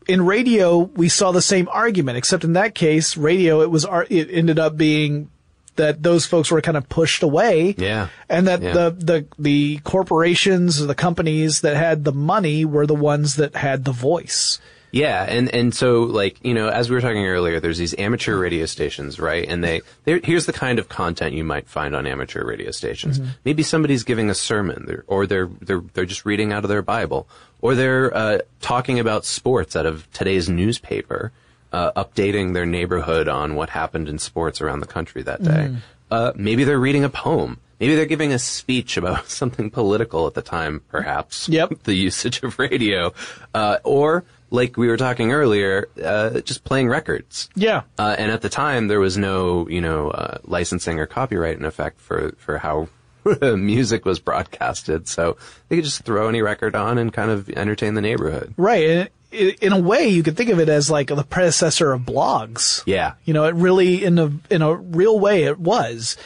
[0.07, 4.29] In radio, we saw the same argument, except in that case, radio, it was, it
[4.31, 5.29] ended up being
[5.75, 7.75] that those folks were kind of pushed away.
[7.77, 8.07] Yeah.
[8.29, 8.73] And that Yeah.
[8.73, 13.85] the, the, the corporations, the companies that had the money were the ones that had
[13.85, 14.59] the voice.
[14.91, 18.35] Yeah, and and so like you know, as we were talking earlier, there's these amateur
[18.35, 19.47] radio stations, right?
[19.47, 23.21] And they here's the kind of content you might find on amateur radio stations.
[23.45, 27.27] Maybe somebody's giving a sermon, or they're they're they're just reading out of their Bible,
[27.61, 31.31] or they're uh, talking about sports out of today's newspaper,
[31.71, 35.75] uh, updating their neighborhood on what happened in sports around the country that day.
[36.11, 37.59] Uh, maybe they're reading a poem.
[37.79, 41.47] Maybe they're giving a speech about something political at the time, perhaps.
[41.47, 41.73] Yep.
[41.83, 43.13] the usage of radio,
[43.53, 47.49] uh, or like we were talking earlier, uh, just playing records.
[47.55, 47.83] Yeah.
[47.97, 51.65] Uh, and at the time, there was no, you know, uh, licensing or copyright in
[51.65, 52.89] effect for for how
[53.41, 55.07] music was broadcasted.
[55.07, 58.53] So they could just throw any record on and kind of entertain the neighborhood.
[58.57, 59.09] Right.
[59.31, 62.83] In a way, you could think of it as like the predecessor of blogs.
[62.85, 63.13] Yeah.
[63.25, 66.17] You know, it really, in a, in a real way, it was.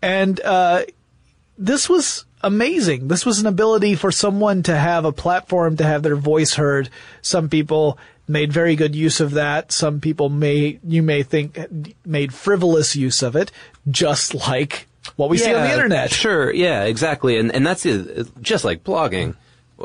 [0.00, 0.84] And, uh,
[1.58, 3.08] this was amazing.
[3.08, 6.90] This was an ability for someone to have a platform to have their voice heard.
[7.22, 9.72] Some people made very good use of that.
[9.72, 11.58] Some people may, you may think
[12.04, 13.52] made frivolous use of it,
[13.90, 16.10] just like what we see on the internet.
[16.10, 17.38] Sure, yeah, exactly.
[17.38, 19.36] And and that's it, just like blogging.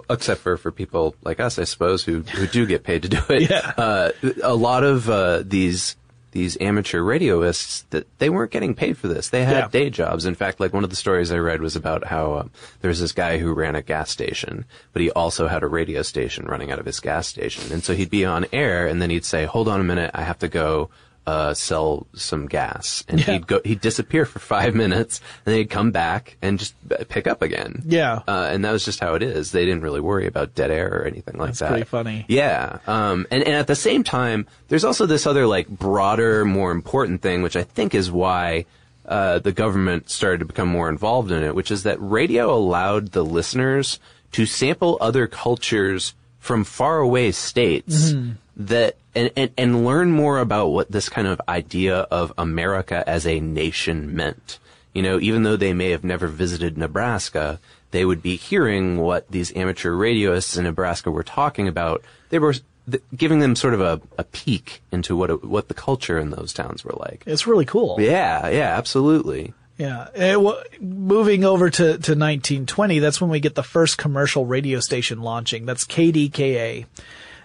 [0.10, 3.19] Except for, for people like us, I suppose, who, who do get paid to do
[3.30, 3.41] it.
[3.49, 3.73] Yeah.
[3.77, 4.12] Uh,
[4.43, 5.95] a lot of uh, these
[6.32, 9.27] these amateur radioists that they weren't getting paid for this.
[9.27, 9.67] They had Yeah.
[9.67, 10.23] day jobs.
[10.25, 12.43] In fact, like one of the stories I read was about how uh,
[12.80, 16.04] there was this guy who ran a gas station, but he also had a radio
[16.04, 17.69] station running out of his gas station.
[17.73, 20.21] And so he'd be on air, and then he'd say, "Hold on a minute, I
[20.23, 20.89] have to go."
[21.27, 23.34] Uh, sell some gas, and Yeah.
[23.34, 23.62] he'd go.
[23.63, 26.73] He'd disappear for five minutes, and then he'd come back and just
[27.10, 27.84] pick up again.
[27.86, 28.21] Yeah.
[28.27, 29.51] uh, and that was just how it is.
[29.51, 31.69] They didn't really worry about dead air or anything like That's that.
[31.69, 32.25] pretty funny.
[32.27, 32.79] Yeah.
[32.88, 37.21] Um, and, and at the same time, there's also this other like broader, more important
[37.21, 38.65] thing, which I think is why
[39.05, 43.12] uh, the government started to become more involved in it, which is that radio allowed
[43.12, 43.99] the listeners
[44.31, 48.13] to sample other cultures from faraway states
[48.57, 53.26] that and, and, and learn more about what this kind of idea of America as
[53.26, 54.60] a nation meant.
[54.93, 57.60] You know, even though they may have never visited Nebraska,
[57.91, 62.04] they would be hearing what these amateur radioists in Nebraska were talking about.
[62.30, 62.56] They were
[62.89, 66.32] th- giving them sort of a, a peek into what it, what the culture in
[66.32, 67.24] those towns were like.
[67.26, 67.97] It's really cool.
[68.00, 69.54] Yeah, yeah, absolutely.
[69.78, 70.08] Yeah.
[70.13, 74.80] Eh, well, moving over to, to 1920, that's when we get the first commercial radio
[74.80, 75.65] station launching.
[75.65, 76.86] That's KDKA.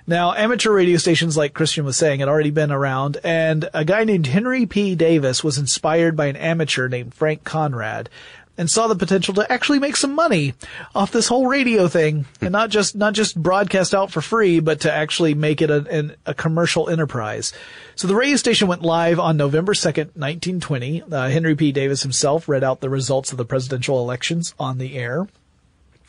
[0.08, 4.04] Now, amateur radio stations, like Christian was saying, had already been around, and a guy
[4.04, 4.94] named Henry P.
[4.94, 8.08] Davis was inspired by an amateur named Frank Conrad
[8.56, 10.54] and saw the potential to actually make some money
[10.94, 14.80] off this whole radio thing and not just, not just broadcast out for free, but
[14.80, 17.52] to actually make it a, an, a commercial enterprise.
[17.96, 21.02] So the radio station went live on November 2nd, 1920.
[21.02, 21.72] Uh, Henry P.
[21.72, 25.26] Davis himself read out the results of the presidential elections on the air.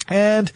[0.08, 0.52] And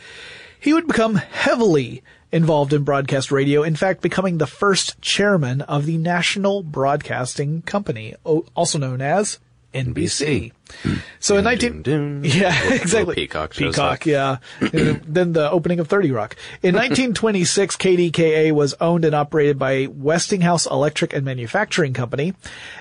[0.60, 5.86] he would become heavily involved in broadcast radio, in fact, becoming the first chairman of
[5.86, 9.40] the National Broadcasting Company, also known as
[9.74, 10.52] NBC.
[11.20, 12.24] So in 19 Dun, dun.
[12.26, 13.16] Yeah, Little- little exactly.
[13.16, 14.38] Peacock Peacock, yeah.
[14.60, 16.36] Then the opening of 30 Rock.
[16.62, 22.34] In 1926, KDKA was owned and operated by Westinghouse Electric and Manufacturing Company.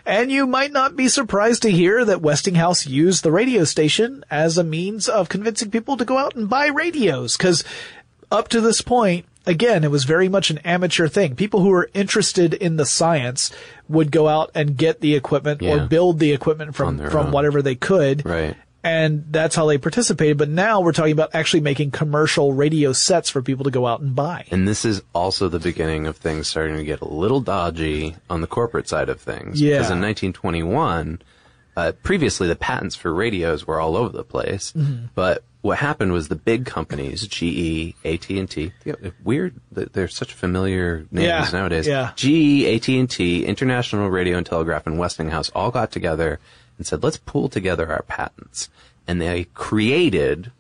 [0.05, 4.59] And you might not be surprised to hear that Westinghouse used the radio station as
[4.59, 7.37] a means of convincing people to go out and buy radios.
[7.37, 7.63] Cause
[8.33, 11.37] up to this point, again, it was very much an amateur thing.
[11.37, 13.51] People who were interested in the science
[13.89, 17.33] would go out and get the equipment or build the equipment from, from own.
[17.33, 18.57] whatever they could Right.
[18.85, 20.39] and that's how they participated.
[20.39, 24.01] But now we're talking about actually making commercial radio sets for people to go out
[24.01, 24.47] and buy.
[24.51, 28.41] And this is also the beginning of things starting to get a little dodgy on
[28.41, 29.61] the corporate side of things.
[29.61, 29.75] Yeah.
[29.79, 31.21] Because in 1921,
[31.77, 34.73] uh, previously the patents for radios were all over the place.
[34.73, 35.07] Mm-hmm.
[35.15, 38.73] But what happened was the big companies, GE, AT&T,
[39.23, 41.87] weird that they're such familiar names Yeah, nowadays.
[41.87, 42.13] yeah.
[42.17, 46.41] GE, AT&T, International Radio and Telegraph, and Westinghouse all got together
[46.79, 48.71] and said, let's pool together our patents.
[49.07, 50.51] And they created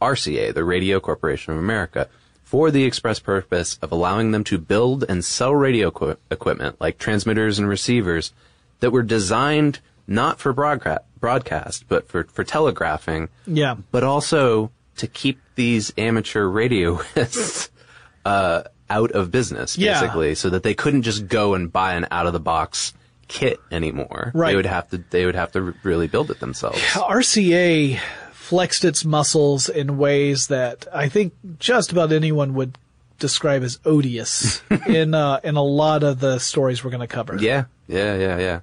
[0.00, 2.08] RCA, the Radio Corporation of America,
[2.44, 6.98] for the express purpose of allowing them to build and sell radio equi- equipment like
[6.98, 8.32] transmitters and receivers
[8.78, 13.76] that were designed not for broadcast, broadcast but for, for telegraphing, Yeah.
[13.90, 17.68] but also to keep these amateur radioists
[18.24, 20.00] uh, out of business, Yeah.
[20.00, 22.92] basically, so that they couldn't just go and buy an out of the box
[23.28, 24.30] kit anymore.
[24.34, 24.50] Right.
[24.50, 25.02] They would have to.
[25.10, 26.78] They would have to really build it themselves.
[26.94, 27.98] Yeah, RCA
[28.32, 32.78] flexed its muscles in ways that I think just about anyone would
[33.18, 37.36] describe as odious in uh, in a lot of the stories we're going to cover.
[37.36, 38.60] Yeah, yeah, yeah, yeah.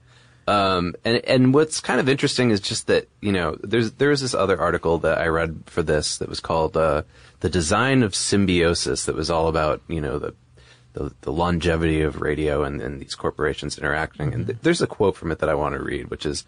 [0.48, 4.34] Um, and and what's kind of interesting is just that you know there's there's this
[4.34, 7.04] other article that I read for this that was called uh,
[7.40, 10.34] the design of symbiosis that was all about you know the
[10.94, 14.34] the, the longevity of radio and, and these corporations interacting.
[14.34, 16.46] And th- there's a quote from it that I want to read, which is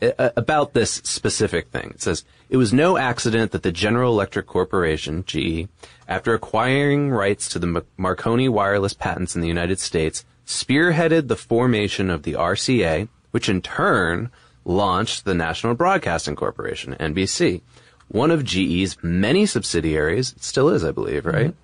[0.00, 1.90] uh, about this specific thing.
[1.90, 5.68] It says, It was no accident that the General Electric Corporation, GE,
[6.08, 12.10] after acquiring rights to the Marconi wireless patents in the United States, spearheaded the formation
[12.10, 14.30] of the RCA, which in turn
[14.64, 17.62] launched the National Broadcasting Corporation, NBC.
[18.08, 21.54] One of GE's many subsidiaries, it still is, I believe, right?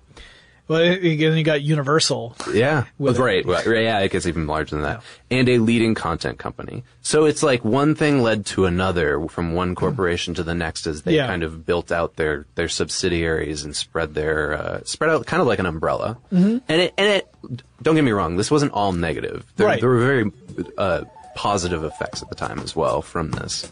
[0.69, 2.35] Well, again, you got Universal.
[2.53, 2.85] Yeah.
[2.97, 5.01] With right, Yeah, it gets even larger than that.
[5.31, 6.83] And a leading content company.
[7.01, 11.03] So it's like one thing led to another from one corporation to the next as
[11.03, 11.27] they Yeah.
[11.27, 15.47] kind of built out their, their subsidiaries and spread their, uh, spread out kind of
[15.47, 16.17] like an umbrella.
[16.33, 16.61] Mhm.
[16.67, 17.33] And it, and it,
[17.81, 19.45] don't get me wrong, this wasn't all negative.
[19.55, 19.79] There, Right.
[19.79, 20.31] there were very,
[20.77, 21.03] uh,
[21.37, 23.71] positive effects at the time as well from this.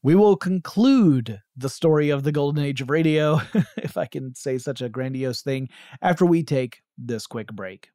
[0.00, 3.40] We will conclude the story of the golden age of radio,
[3.76, 5.68] if I can say such a grandiose thing,
[6.00, 7.88] after we take this quick break.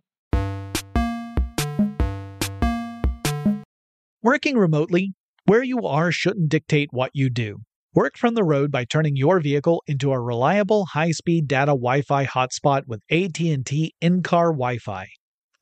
[4.22, 5.13] Working remotely,
[5.45, 7.59] where you are shouldn't dictate what you do.
[7.93, 12.82] Work from the road by turning your vehicle into a reliable high-speed data Wi-Fi hotspot
[12.86, 15.07] with AT&T in-car Wi-Fi.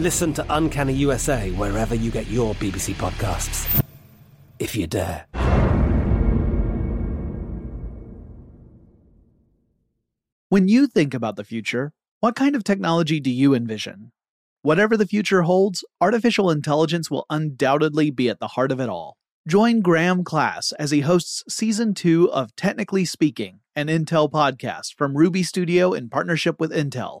[0.00, 3.84] Listen to Uncanny USA wherever you get your BBC podcasts,
[4.58, 5.26] if you dare.
[10.48, 14.12] When you think about the future, what kind of technology do you envision?
[14.62, 19.18] Whatever the future holds, artificial intelligence will undoubtedly be at the heart of it all.
[19.46, 25.18] Join Graham Class as he hosts season two of Technically Speaking, an Intel podcast from
[25.18, 27.20] Ruby Studio in partnership with Intel.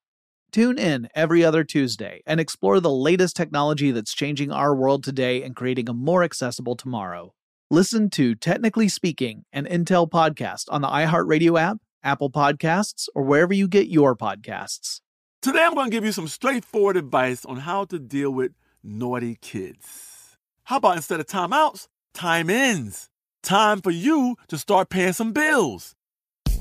[0.51, 5.43] Tune in every other Tuesday and explore the latest technology that's changing our world today
[5.43, 7.33] and creating a more accessible tomorrow.
[7.69, 13.53] Listen to Technically Speaking, an Intel podcast on the iHeartRadio app, Apple Podcasts, or wherever
[13.53, 14.99] you get your podcasts.
[15.41, 18.51] Today I'm going to give you some straightforward advice on how to deal with
[18.83, 20.35] naughty kids.
[20.65, 23.09] How about instead of timeouts, time ins?
[23.41, 25.95] Time for you to start paying some bills.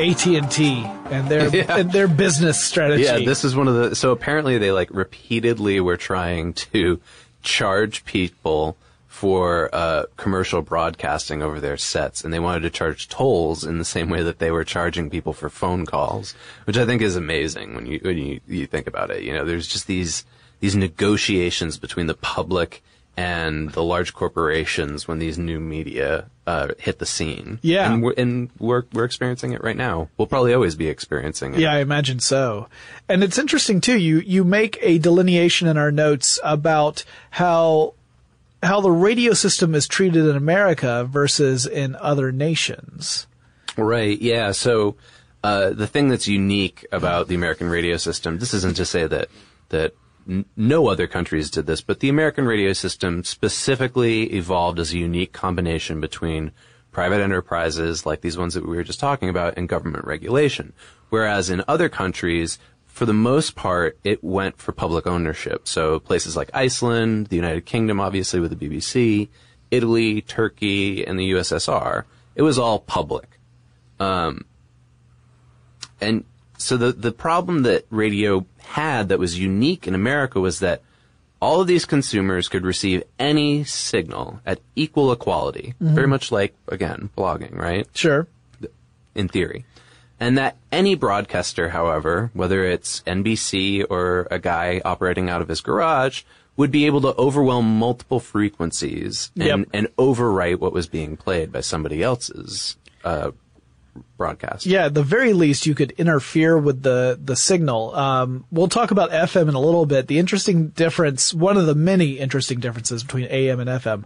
[0.00, 1.76] AT&T and their Yeah.
[1.76, 3.04] and their business strategy.
[3.04, 3.94] Yeah, this is one of the.
[3.96, 7.00] So apparently, they like repeatedly were trying to
[7.42, 8.76] charge people
[9.06, 13.84] for uh, commercial broadcasting over their sets, and they wanted to charge tolls in the
[13.84, 16.34] same way that they were charging people for phone calls,
[16.64, 19.22] which I think is amazing when you when you, you think about it.
[19.22, 20.24] You know, there's just these
[20.60, 22.82] these negotiations between the public
[23.16, 27.58] and the large corporations when these new media uh, hit the scene.
[27.62, 27.92] Yeah.
[27.92, 30.08] and we're, and we're we're experiencing it right now.
[30.16, 31.60] We'll probably always be experiencing it.
[31.60, 32.68] Yeah, I imagine so.
[33.08, 33.98] And it's interesting too.
[33.98, 37.94] You you make a delineation in our notes about how
[38.62, 43.26] how the radio system is treated in America versus in other nations.
[43.76, 44.20] Right.
[44.20, 44.52] Yeah.
[44.52, 44.96] So
[45.42, 49.28] uh, the thing that's unique about the American radio system, this isn't to say that
[49.68, 49.94] that
[50.56, 55.32] no other countries did this, but the American radio system specifically evolved as a unique
[55.32, 56.52] combination between
[56.92, 60.72] private enterprises like these ones that we were just talking about and government regulation.
[61.10, 65.66] Whereas in other countries, for the most part, it went for public ownership.
[65.66, 69.28] So places like Iceland, the United Kingdom, obviously with the BBC,
[69.70, 72.04] Italy, Turkey, and the USSR,
[72.36, 73.40] it was all public.
[73.98, 74.44] Um,
[76.00, 76.24] and
[76.58, 80.82] so the the problem that radio had that was unique in America was that
[81.40, 87.10] all of these consumers could receive any signal at equal equality, very much like again
[87.16, 87.86] blogging, right?
[87.94, 88.26] Sure.
[89.14, 89.64] in theory.
[90.18, 95.60] And that any broadcaster, however, whether it's NBC or a guy operating out of his
[95.60, 96.22] garage,
[96.56, 99.68] would be able to overwhelm multiple frequencies and, Yep.
[99.74, 103.32] and overwrite what was being played by somebody else's uh,
[104.16, 104.66] broadcast.
[104.66, 107.94] Yeah, at the very least, you could interfere with the the signal.
[107.94, 110.06] Um, we'll talk about FM in a little bit.
[110.06, 114.04] The interesting difference, one of the many interesting differences between AM and FM,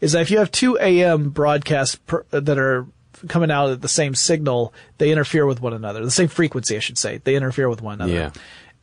[0.00, 2.86] is that if you have two AM broadcasts per, that are
[3.28, 6.04] coming out at the same signal, they interfere with one another.
[6.04, 7.18] The same frequency, I should say.
[7.18, 8.12] They interfere with one another.
[8.12, 8.30] Yeah.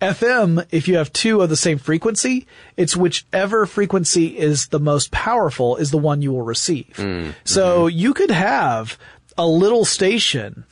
[0.02, 5.12] FM, if you have two of the same frequency, it's whichever frequency is the most
[5.12, 6.95] powerful is the one you will receive.
[7.43, 8.97] So you could have
[9.38, 10.65] a little station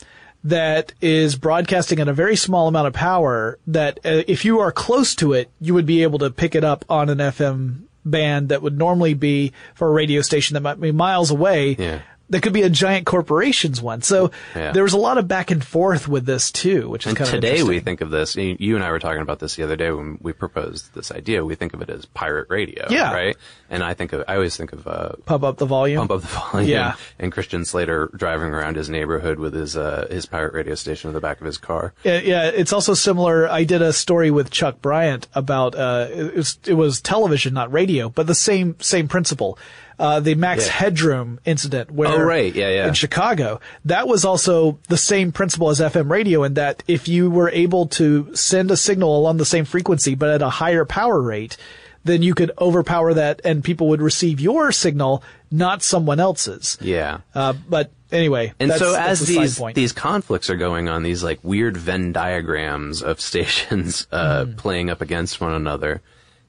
[0.44, 4.72] that is broadcasting at a very small amount of power that uh, if you are
[4.72, 8.48] close to it, you would be able to pick it up on an FM band
[8.48, 11.76] that would normally be for a radio station that might be miles away.
[11.78, 12.00] Yeah.
[12.30, 14.02] That could be a giant corporation's one.
[14.02, 14.70] So Yeah.
[14.72, 17.28] there was a lot of back and forth with this too, which is And kind
[17.28, 19.74] of today we think of this, you and I were talking about this the other
[19.76, 23.12] day when we proposed this idea, we think of it as pirate radio, Yeah.
[23.12, 23.36] right?
[23.70, 25.98] And I think of, I always think of, uh, pump up the volume.
[25.98, 26.96] Pump Up the Volume Yeah.
[27.20, 31.14] and Christian Slater driving around his neighborhood with his, uh, his pirate radio station in
[31.14, 31.94] the back of his car.
[32.02, 33.48] Yeah, yeah, it's also similar.
[33.48, 37.72] I did a story with Chuck Bryant about uh, it was it was television, not
[37.72, 39.56] radio, but the same same principle.
[40.00, 40.72] Uh, the Max Yeah.
[40.72, 42.54] Headroom incident, where Oh, right.
[42.54, 42.88] Yeah, yeah.
[42.88, 47.30] in Chicago, that was also the same principle as FM radio, in that if you
[47.30, 51.20] were able to send a signal along the same frequency but at a higher power
[51.20, 51.58] rate,
[52.04, 56.78] then you could overpower that, and people would receive your signal, not someone else's.
[56.80, 57.20] Yeah.
[57.34, 61.40] Uh, but anyway, And that's, so as these these conflicts are going on, these like
[61.42, 64.56] weird Venn diagrams of stations uh, Mm.
[64.56, 66.00] playing up against one another,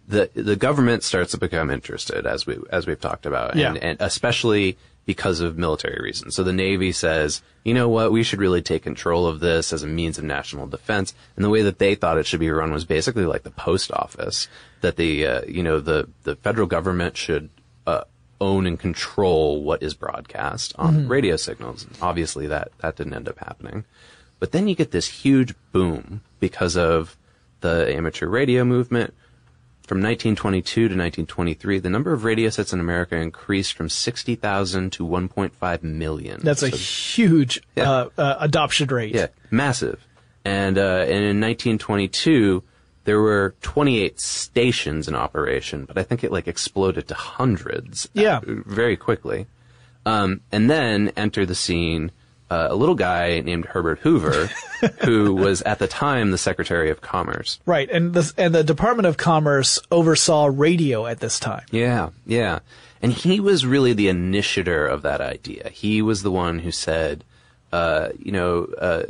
[0.07, 3.97] the the government starts to become interested as we as we've talked about, and, and
[3.99, 6.35] especially because of military reasons.
[6.35, 9.81] So the Navy says, you know what, we should really take control of this as
[9.81, 11.15] a means of national defense.
[11.35, 13.91] And the way that they thought it should be run was basically like the post
[13.91, 14.47] office,
[14.81, 17.49] that the uh, you know the the federal government should
[17.87, 18.03] uh,
[18.39, 21.85] own and control what is broadcast on radio signals.
[22.01, 23.85] Obviously, that that didn't end up happening.
[24.39, 27.15] But then you get this huge boom because of
[27.61, 29.13] the amateur radio movement.
[29.87, 35.05] from 1922 to 1923, the number of radio sets in America increased from 60,000 to
[35.05, 36.39] 1.5 million.
[36.41, 39.13] That's a So- huge uh, uh, adoption rate.
[39.13, 39.99] yeah, massive.
[40.45, 42.63] And, uh, and in 1922,
[43.03, 48.09] there were 28 stations in operation, but I think it like exploded to hundreds.
[48.13, 48.37] Yeah.
[48.37, 49.47] uh, very quickly.
[50.05, 52.11] Um, and then enter the scene
[52.51, 54.49] uh, a little guy named Herbert Hoover,
[55.05, 57.59] who was at the time the Secretary of Commerce.
[57.65, 61.63] Right, and the and the Department of Commerce oversaw radio at this time.
[61.71, 62.59] Yeah, yeah.
[63.01, 65.69] And he was really the initiator of that idea.
[65.69, 67.23] He was the one who said,
[67.71, 69.03] uh, you know, uh,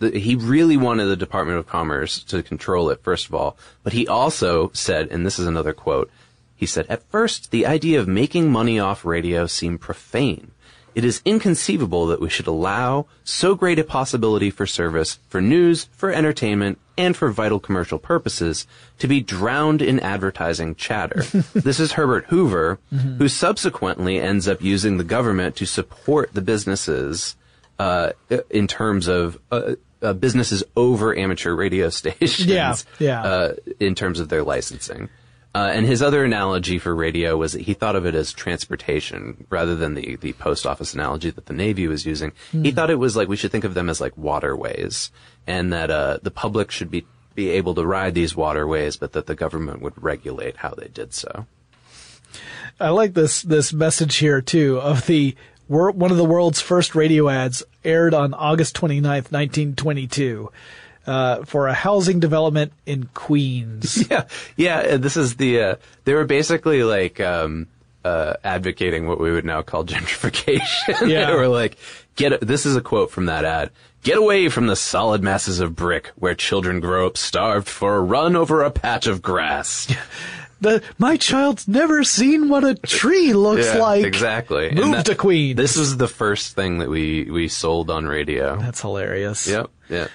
[0.00, 3.56] the, he really wanted the Department of Commerce to control it, first of all.
[3.84, 6.10] But he also said, and this is another quote,
[6.56, 10.50] he said, at first, the idea of making money off radio seemed profane.
[10.94, 15.84] It is inconceivable that we should allow so great a possibility for service, for news,
[15.92, 18.66] for entertainment, and for vital commercial purposes
[18.98, 21.22] to be drowned in advertising chatter.
[21.54, 27.36] this is Herbert Hoover, who subsequently ends up using the government to support the businesses
[27.78, 28.12] uh,
[28.50, 32.46] in terms of uh, uh, businesses over amateur radio stations.
[32.46, 33.22] Yeah, yeah.
[33.22, 35.08] Uh, in terms of their licensing.
[35.52, 39.46] Uh, and his other analogy for radio was that he thought of it as transportation
[39.50, 42.30] rather than the, the post office analogy that the Navy was using.
[42.52, 45.10] He thought it was like we should think of them as like waterways
[45.48, 49.26] and that uh, the public should be, be able to ride these waterways, but that
[49.26, 51.46] the government would regulate how they did so.
[52.78, 55.34] I like this this message here too of the
[55.70, 60.50] one of the world's first radio ads aired on August 29th, 1922.
[61.06, 64.06] Uh, for a housing development in Queens.
[64.10, 64.24] Yeah,
[64.56, 64.78] yeah.
[64.80, 65.60] uh, This is the.
[65.62, 67.68] Uh, they were basically like um,
[68.04, 71.08] uh, advocating what we would now call gentrification.
[71.08, 71.30] Yeah.
[71.30, 71.78] they were like,
[72.16, 73.70] "Get." This is a quote from that ad.
[74.02, 78.00] Get away from the solid masses of brick where children grow up starved for a
[78.00, 79.92] run over a patch of grass.
[80.60, 84.04] The my child's never seen what a tree looks Yeah, like.
[84.04, 84.70] exactly.
[84.72, 85.56] Move that- to Queens.
[85.56, 88.56] This was the first thing that we we sold on radio.
[88.56, 89.46] That's hilarious.
[89.48, 90.10] Yep, yep.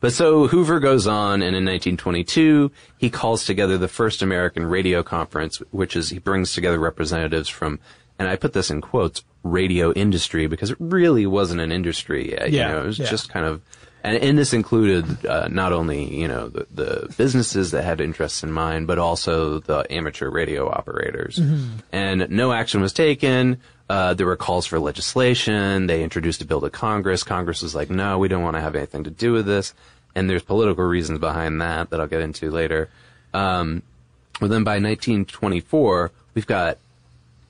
[0.00, 5.02] But so Hoover goes on, and in 1922, he calls together the first American radio
[5.02, 7.80] conference, which is he brings together representatives from,
[8.16, 12.52] and I put this in quotes, radio industry because it really wasn't an industry yet.
[12.52, 13.06] Yeah, you know, it was yeah.
[13.10, 13.60] just kind of,
[14.04, 18.42] and, and this included uh, not only you know the, the businesses that had interests
[18.42, 21.36] in mind, but also the amateur radio operators.
[21.36, 21.78] Mm-hmm.
[21.92, 23.60] And no action was taken.
[23.88, 25.86] Uh, there were calls for legislation.
[25.86, 27.24] They introduced a bill to Congress.
[27.24, 29.72] Congress was like, no, we don't want to have anything to do with this.
[30.14, 32.90] And there's political reasons behind that that I'll get into later.
[33.32, 33.82] Um,
[34.40, 36.78] but then by 1924, we've got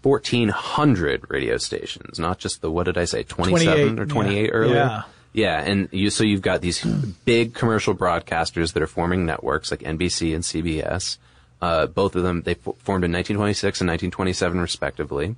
[0.02, 4.50] 1,400 radio stations, not just the, what did I say, 27 28, or 28 yeah.
[4.50, 4.74] earlier?
[4.74, 5.02] Yeah.
[5.32, 6.82] Yeah, and you, so you've got these
[7.24, 11.18] big commercial broadcasters that are forming networks like NBC and CBS.
[11.60, 15.36] Uh, both of them, they f- formed in 1926 and 1927 respectively.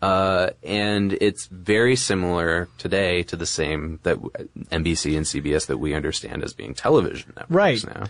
[0.00, 5.78] Uh, and it's very similar today to the same that w- NBC and CBS that
[5.78, 7.50] we understand as being television networks
[7.84, 7.84] Right.
[7.94, 8.04] now.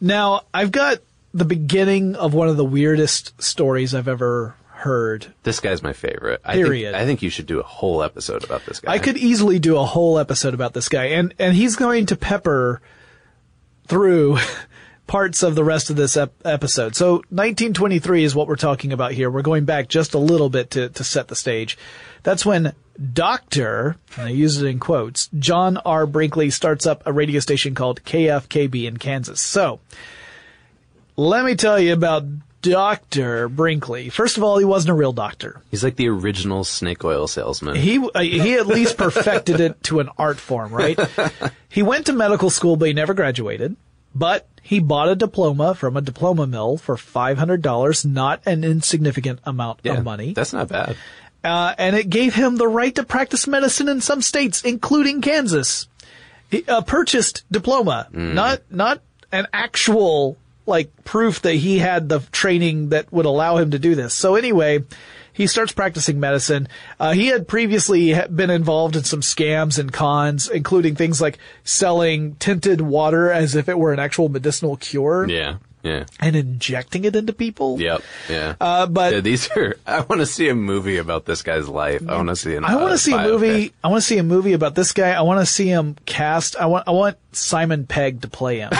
[0.00, 0.98] Now, I've got
[1.34, 4.54] the beginning of one of the weirdest stories I've ever
[4.84, 5.32] heard.
[5.42, 6.42] This guy's my favorite.
[6.44, 6.92] I Period.
[6.92, 8.92] Think, I think you should do a whole episode about this guy.
[8.92, 12.16] I could easily do a whole episode about this guy, and and he's going to
[12.16, 12.82] pepper
[13.86, 14.38] through
[15.06, 16.94] parts of the rest of this ep- episode.
[16.94, 19.30] So 1923 is what we're talking about here.
[19.30, 21.78] We're going back just a little bit to to set the stage.
[22.22, 22.74] That's when
[23.12, 26.06] Doctor, and I use it in quotes, John R.
[26.06, 29.40] Brinkley starts up a radio station called KFKB in Kansas.
[29.40, 29.80] So
[31.16, 32.24] let me tell you about
[32.64, 33.48] Dr.
[33.48, 34.08] Brinkley.
[34.08, 35.60] First of all, he wasn't a real doctor.
[35.70, 37.76] He's like the original snake oil salesman.
[37.76, 40.98] He uh, he at least perfected it to an art form, right?
[41.68, 43.76] he went to medical school, but he never graduated.
[44.14, 48.64] But he bought a diploma from a diploma mill for five hundred dollars, not an
[48.64, 50.32] insignificant amount yeah, of money.
[50.32, 50.96] That's not bad.
[51.42, 55.86] Uh, and it gave him the right to practice medicine in some states, including Kansas.
[56.68, 59.02] A purchased diploma, not not
[59.32, 63.94] an actual like proof that he had the training that would allow him to do
[63.94, 64.14] this.
[64.14, 64.84] So anyway,
[65.32, 66.68] he starts practicing medicine.
[66.98, 72.36] Uh, he had previously been involved in some scams and cons, including things like selling
[72.36, 77.14] tinted water as if it were an actual medicinal cure Yeah, yeah, and injecting it
[77.14, 77.78] into people.
[77.78, 78.54] yep, yeah.
[78.58, 79.76] Uh, but yeah, these are.
[79.86, 82.02] I want to see a movie about this guy's life.
[82.08, 82.64] I want to see an.
[82.64, 83.72] I want uh, to see a movie.
[83.84, 85.10] I want to see a movie about this guy.
[85.10, 86.56] I want to see him cast.
[86.56, 86.88] I want.
[86.88, 88.70] I want Simon Pegg to play him.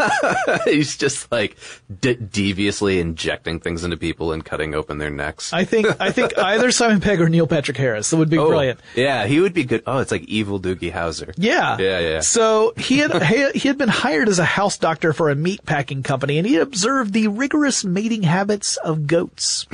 [0.64, 1.56] He's just like
[2.00, 5.52] de- deviously injecting things into people and cutting open their necks.
[5.52, 5.86] I think.
[6.00, 8.10] I think either Simon Pegg or Neil Patrick Harris.
[8.10, 8.80] That would be oh, brilliant.
[8.96, 9.84] Yeah, he would be good.
[9.86, 11.32] Oh, it's like evil Doogie Howser.
[11.36, 11.78] Yeah.
[11.78, 12.20] Yeah, yeah.
[12.20, 15.64] So he had he, he had been hired as a house doctor for a meat
[15.64, 19.66] packing company, and he observed the rigorous mating habits of goats.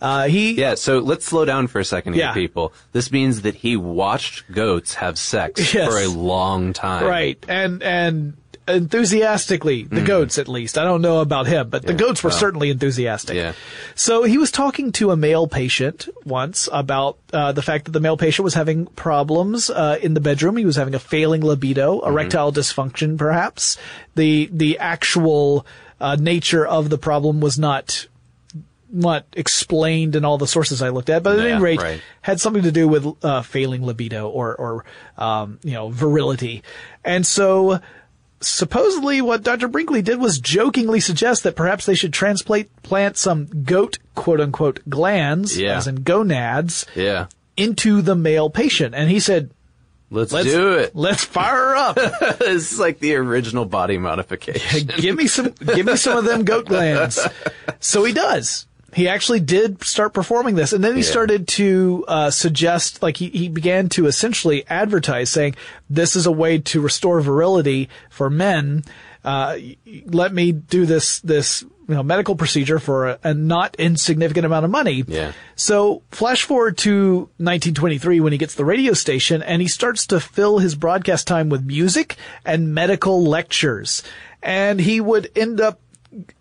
[0.00, 2.32] Uh, he Yeah, so let's slow down for a second here, Yeah.
[2.32, 2.72] people.
[2.92, 5.90] This means that he watched goats have sex Yes.
[5.92, 7.04] for a long time.
[7.04, 8.34] right and and
[8.68, 10.76] enthusiastically the goats at least.
[10.78, 13.36] I don't know about him but the goats were certainly enthusiastic.
[13.36, 13.52] Yeah.
[13.94, 18.00] so he was talking to a male patient once about uh, the fact that the
[18.00, 20.56] male patient was having problems uh, in the bedroom.
[20.56, 23.76] He was having a failing libido erectile dysfunction perhaps.
[24.14, 25.66] The the actual
[26.00, 28.06] uh, nature of the problem was not
[28.90, 32.00] not explained in all the sources I looked at, but at Yeah, any rate, right.
[32.22, 34.84] had something to do with uh, failing libido or or
[35.18, 36.62] um, you know virility,
[37.04, 37.80] and so
[38.40, 39.68] supposedly what Dr.
[39.68, 44.80] Brinkley did was jokingly suggest that perhaps they should transplant plant some goat quote unquote
[44.88, 45.76] glands, Yeah.
[45.76, 47.26] as in gonads, Yeah.
[47.56, 49.50] into the male patient, and he said,
[50.10, 50.92] Let's, "Let's do it.
[50.96, 51.96] Let's fire her up.
[52.38, 54.86] this is like the original body modification.
[54.96, 57.18] give me some give me some of them goat glands
[57.80, 61.10] so he does he actually did start performing this and then he Yeah.
[61.10, 65.54] started to uh, suggest like he, he began to essentially advertise saying
[65.90, 68.84] this is a way to restore virility for men
[69.24, 69.58] uh,
[70.06, 74.64] let me do this this you know medical procedure for a, a not insignificant amount
[74.64, 75.32] of money Yeah.
[75.54, 80.20] so flash forward to 1923 when he gets the radio station and he starts to
[80.20, 84.02] fill his broadcast time with music and medical lectures.
[84.42, 85.80] And he would end up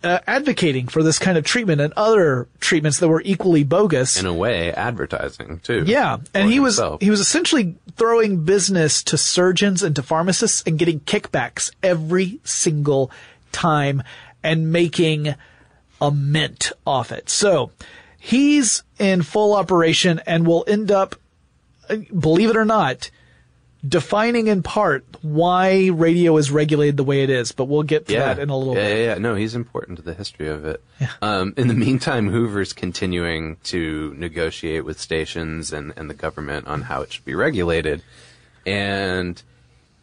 [0.03, 4.19] uh, advocating for this kind of treatment and other treatments that were equally bogus.
[4.19, 5.83] In a way, advertising too.
[5.85, 10.79] Yeah, and he was he was essentially throwing business to surgeons and to pharmacists and
[10.79, 13.11] getting kickbacks every single
[13.51, 14.03] time
[14.43, 15.35] and making
[15.99, 17.29] a mint off it.
[17.29, 17.71] So
[18.17, 21.15] he's in full operation and will end up,
[21.89, 23.09] uh, believe it or not,
[23.85, 27.51] defining in part why radio is regulated the way it is.
[27.51, 28.33] But we'll get to yeah.
[28.33, 28.97] that in a little yeah, bit.
[28.97, 30.83] Yeah, yeah, no, he's important to the history of it.
[31.21, 36.83] Um, in the meantime, Hoover's continuing to negotiate with stations and, and the government on
[36.83, 38.01] how it should be regulated.
[38.65, 39.41] And,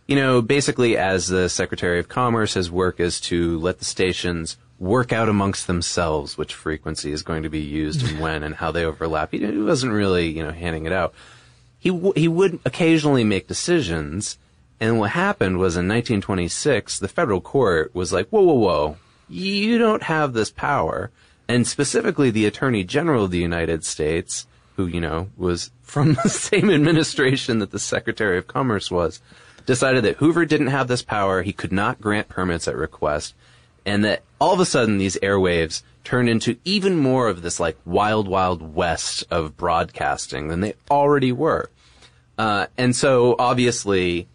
[0.06, 4.56] you know, basically as the Secretary of Commerce, his work is to let the stations
[4.78, 8.70] work out amongst themselves which frequency is going to be used and when and how
[8.70, 9.32] they overlap.
[9.32, 11.14] He wasn't really, you know, handing it out.
[11.84, 14.38] He, w- he would occasionally make decisions
[14.80, 18.96] and what happened was in 1926, the federal court was like, whoa, whoa, whoa,
[19.28, 21.10] you don't have this power.
[21.48, 26.28] And specifically the Attorney General of the United States, who, you know, was from the
[26.28, 29.22] same administration that the Secretary of Commerce was,
[29.64, 31.42] decided that Hoover didn't have this power.
[31.42, 33.34] He could not grant permits at request.
[33.86, 37.78] And that all of a sudden these airwaves turned into even more of this like
[37.84, 41.70] wild, wild west of broadcasting than they already were.
[42.36, 44.26] Uh, and so obviously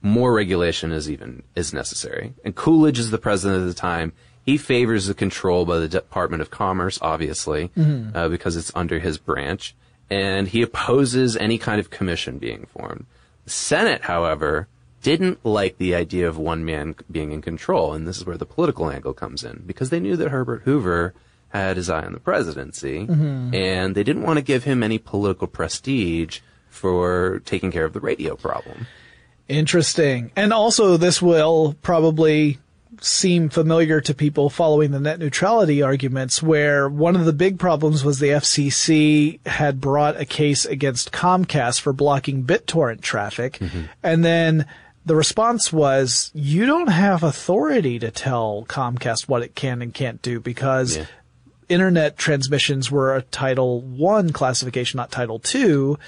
[0.00, 2.34] more regulation is even is necessary.
[2.44, 4.12] And Coolidge is the president at the time.
[4.44, 7.70] He favors the control by the Department of Commerce, obviously,
[8.14, 9.74] uh, because it's under his branch,
[10.10, 13.06] and he opposes any kind of commission being formed.
[13.44, 14.66] The Senate, however,
[15.02, 18.46] didn't like the idea of one man being in control, and this is where the
[18.46, 21.14] political angle comes in, because they knew that Herbert Hoover
[21.50, 23.06] had his eye on the presidency,
[23.54, 26.40] and they didn't want to give him any political prestige
[26.72, 28.86] for taking care of the radio problem.
[29.48, 30.30] Interesting.
[30.36, 32.58] And also this will probably
[33.00, 38.04] seem familiar to people following the net neutrality arguments where one of the big problems
[38.04, 43.54] was the FCC had brought a case against Comcast for blocking BitTorrent traffic.
[43.58, 43.82] Mm-hmm.
[44.02, 44.66] And then
[45.04, 50.22] the response was, you don't have authority to tell Comcast what it can and can't
[50.22, 51.06] do because Yeah.
[51.68, 55.98] internet transmissions were a Title One classification, not Title Two.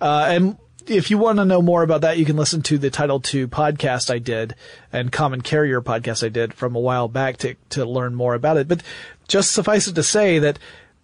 [0.00, 2.90] Uh, and if you want to know more about that, you can listen to the
[2.90, 4.54] Title II podcast I did
[4.92, 8.56] and Common Carrier podcast I did from a while back to, to learn more about
[8.56, 8.68] it.
[8.68, 8.82] But
[9.28, 10.58] just suffice it to say that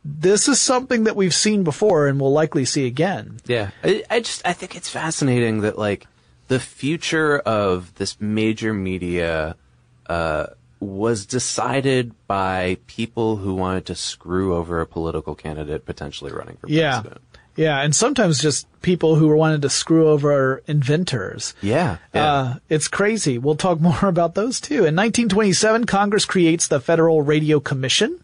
[0.05, 3.38] this is something that we've seen before and we'll likely see again.
[3.47, 6.07] Yeah, I, I just I think it's fascinating that like
[6.49, 9.57] the future of this major media
[10.07, 10.47] uh,
[10.80, 16.66] was decided by people who wanted to screw over a political candidate potentially running for
[16.66, 17.20] president.
[17.22, 17.32] Yeah.
[17.57, 21.55] Yeah, and sometimes just people who were wanted to screw over inventors.
[21.61, 22.32] Yeah, yeah.
[22.32, 23.38] Uh, it's crazy.
[23.38, 24.84] We'll talk more about those too.
[24.86, 28.20] In 1927, Congress creates the Federal Radio Commission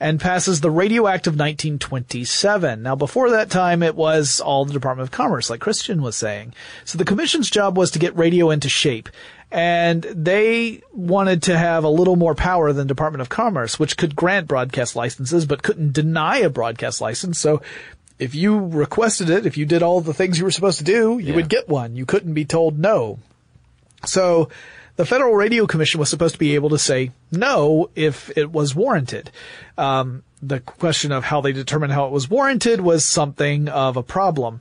[0.00, 2.82] and passes the Radio Act of 1927.
[2.82, 6.54] Now, before that time, it was all the Department of Commerce, like Christian was saying.
[6.84, 9.08] So the commission's job was to get radio into shape.
[9.50, 14.14] And they wanted to have a little more power than Department of Commerce, which could
[14.14, 17.38] grant broadcast licenses, but couldn't deny a broadcast license.
[17.40, 17.62] So
[18.18, 21.18] if you requested it, if you did all the things you were supposed to do,
[21.18, 21.36] you Yeah.
[21.36, 21.96] would get one.
[21.96, 23.18] You couldn't be told no.
[24.04, 24.48] So
[24.96, 28.74] the Federal Radio Commission was supposed to be able to say no if it was
[28.74, 29.30] warranted.
[29.76, 34.02] Um, the question of how they determined how it was warranted was something of a
[34.02, 34.60] problem.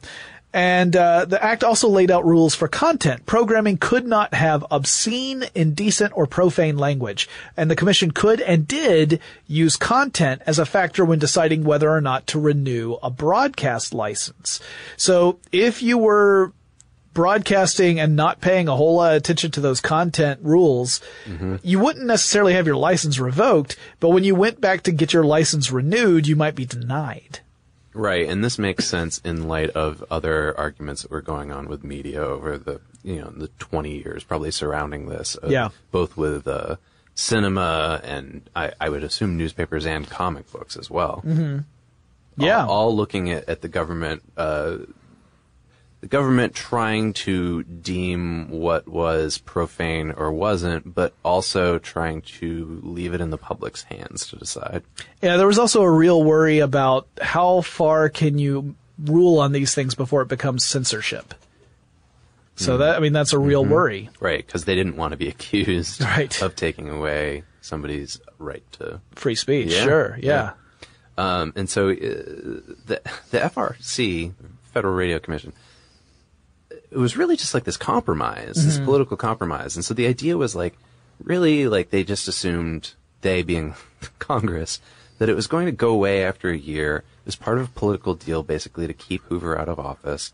[0.57, 3.27] And uh, the act also laid out rules for content.
[3.27, 7.29] Programming could not have obscene, indecent, or profane language.
[7.55, 12.01] And the commission could and did use content as a factor when deciding whether or
[12.01, 14.59] not to renew a broadcast license.
[14.95, 16.53] So if you were
[17.13, 21.01] broadcasting and not paying a whole lot of attention to those content rules,
[21.61, 25.23] you wouldn't necessarily have your license revoked, but when you went back to get your
[25.23, 27.41] license renewed, you might be denied.
[27.97, 31.83] Right, and this makes sense in light of other arguments that were going on with
[31.83, 35.37] media over the you know the 20 years probably surrounding this.
[35.43, 35.69] uh, Yeah.
[35.91, 36.75] both with uh,
[37.15, 41.23] cinema and I, I would assume newspapers and comic books as well.
[41.25, 41.59] Mm-hmm.
[42.37, 42.65] Yeah.
[42.65, 44.21] all, all looking at, at the government.
[44.37, 44.77] Uh,
[46.07, 53.13] the government trying to deem what was profane or wasn't, but also trying to leave
[53.13, 54.83] it in the public's hands to decide.
[55.21, 59.75] Yeah, there was also a real worry about how far can you rule on these
[59.75, 61.33] things before it becomes censorship.
[62.55, 64.09] So that I mean that's a real worry.
[64.19, 66.41] Right, because they didn't want to be accused Right.
[66.41, 69.01] of taking away somebody's right to.
[69.13, 70.53] Free speech, Yeah, sure, yeah.
[71.17, 73.01] Um, and so uh, the
[73.31, 74.33] the FRC,
[74.73, 75.53] Federal Radio Commission,
[76.91, 78.85] it was really just like this compromise, this Mhm.
[78.85, 79.75] political compromise.
[79.75, 80.77] And so the idea was like,
[81.23, 83.75] really, like they just assumed they being
[84.19, 84.79] Congress
[85.19, 88.13] that it was going to go away after a year as part of a political
[88.13, 90.31] deal, basically to keep Hoover out of office.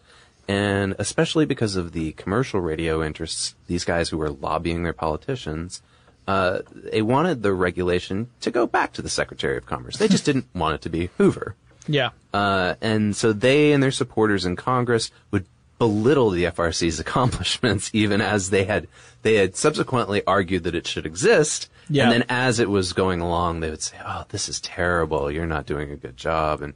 [0.48, 5.82] And especially because of the commercial radio interests, these guys who were lobbying their politicians,
[6.28, 9.98] uh, they wanted the regulation to go back to the Secretary of Commerce.
[9.98, 11.56] They just didn't want it to be Hoover.
[11.88, 12.10] Yeah.
[12.34, 15.46] Uh, and so they and their supporters in Congress would
[15.84, 18.88] belittle the FRC's accomplishments, even as they had
[19.22, 21.70] they had subsequently argued that it should exist.
[21.90, 22.04] Yeah.
[22.04, 25.30] And then as it was going along, they would say, "Oh, this is terrible.
[25.30, 26.74] You're not doing a good job." And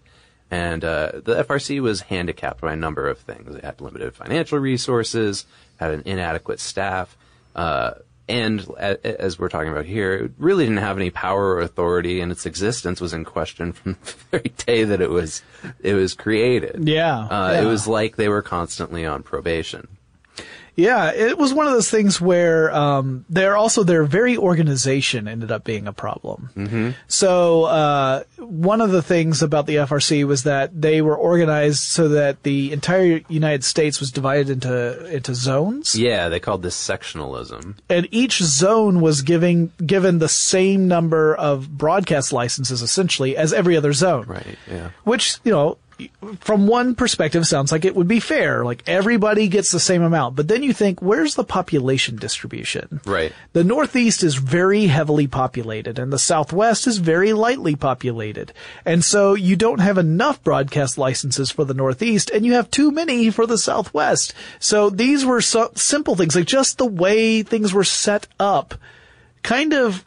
[0.51, 3.55] and uh, the FRC was handicapped by a number of things.
[3.55, 5.45] It had limited financial resources,
[5.77, 7.17] had an inadequate staff,
[7.55, 7.91] uh,
[8.29, 12.31] and as we're talking about here, it really didn't have any power or authority, and
[12.31, 15.41] its existence was in question from the very day that it was
[15.81, 16.87] it was created.
[16.87, 17.61] Yeah, uh, yeah.
[17.61, 19.87] it was like they were constantly on probation.
[20.77, 25.51] Yeah, it was one of those things where um, they're also their very organization ended
[25.51, 26.51] up being a problem.
[26.55, 26.91] Mm-hmm.
[27.07, 32.07] So uh, one of the things about the FRC was that they were organized so
[32.09, 37.75] that the entire United States was divided into into zones, Yeah, they called this sectionalism.
[37.89, 43.75] and each zone was giving given the same number of broadcast licenses essentially as every
[43.75, 44.25] other zone.
[44.27, 44.57] Right.
[44.69, 44.91] Yeah.
[45.03, 45.77] Which, you know,
[46.39, 48.63] from one perspective sounds like it would be fair.
[48.63, 50.35] Like everybody gets the same amount.
[50.35, 53.01] But then you think, where's the population distribution?
[53.05, 53.33] Right.
[53.53, 58.53] The Northeast is very heavily populated and the Southwest is very lightly populated.
[58.85, 62.91] And so you don't have enough broadcast licenses for the Northeast and you have too
[62.91, 64.33] many for the Southwest.
[64.59, 68.75] So these were so simple things, like just the way things were set up
[69.43, 70.05] kind of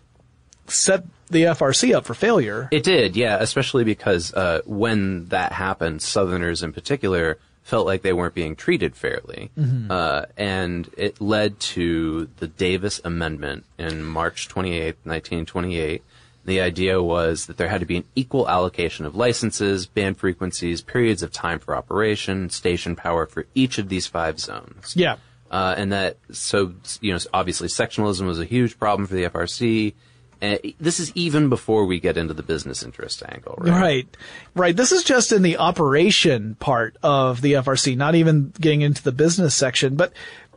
[0.66, 2.68] set the FRC up for failure.
[2.70, 8.12] It did, yeah, especially because uh, when that happened, Southerners in particular felt like they
[8.12, 9.50] weren't being treated fairly.
[9.58, 9.90] Mhm.
[9.90, 16.02] Uh, and it led to the Davis Amendment in March 28, 1928.
[16.44, 20.80] The idea was that there had to be an equal allocation of licenses, band frequencies,
[20.80, 24.94] periods of time for operation, station power for each of these five zones.
[24.96, 25.16] Yeah.
[25.50, 29.92] Uh, and that, so, you know, obviously sectionalism was a huge problem for the FRC.
[30.40, 33.80] And this is even before we get into the business interest angle, right?
[33.80, 34.16] Right.
[34.54, 34.76] Right.
[34.76, 39.12] This is just in the operation part of the FRC, not even getting into the
[39.12, 40.12] business section, but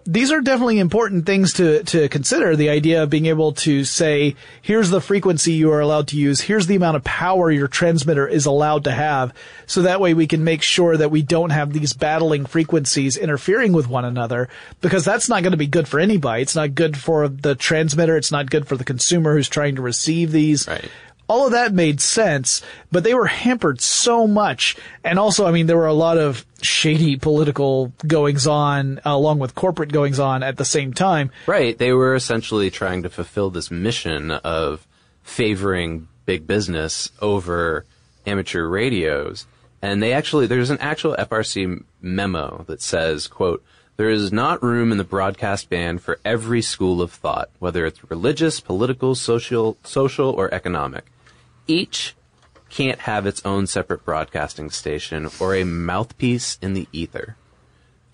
[0.06, 2.56] these are definitely important things to, to consider.
[2.56, 6.41] The idea of being able to say, here's the frequency you are allowed to use.
[6.41, 9.34] Here's the amount of power your transmitter is allowed to have.
[9.66, 13.74] So that way we can make sure that we don't have these battling frequencies interfering
[13.74, 14.49] with one another
[14.82, 16.41] because that's not going to be good for anybody.
[16.41, 18.18] It's not good for the transmitter.
[18.18, 20.68] It's not good for the consumer who's trying to receive these
[21.28, 22.61] all of that made sense,
[22.91, 24.76] but they were hampered so much.
[25.03, 29.55] And also, I mean, there were a lot of shady political goings on along with
[29.55, 31.32] corporate goings on at the same time.
[31.47, 31.78] Right.
[31.78, 34.86] They were essentially trying to fulfill this mission of
[35.24, 37.86] favoring big business over
[38.26, 39.45] amateur radios.
[39.82, 43.63] And they actually, there's an actual FRC memo that says, quote,
[43.95, 48.09] there is not room in the broadcast band for every school of thought, whether it's
[48.09, 51.05] religious, political, social, social, or economic.
[51.68, 52.16] Each
[52.70, 57.36] can't have its own separate broadcasting station or a mouthpiece in the ether.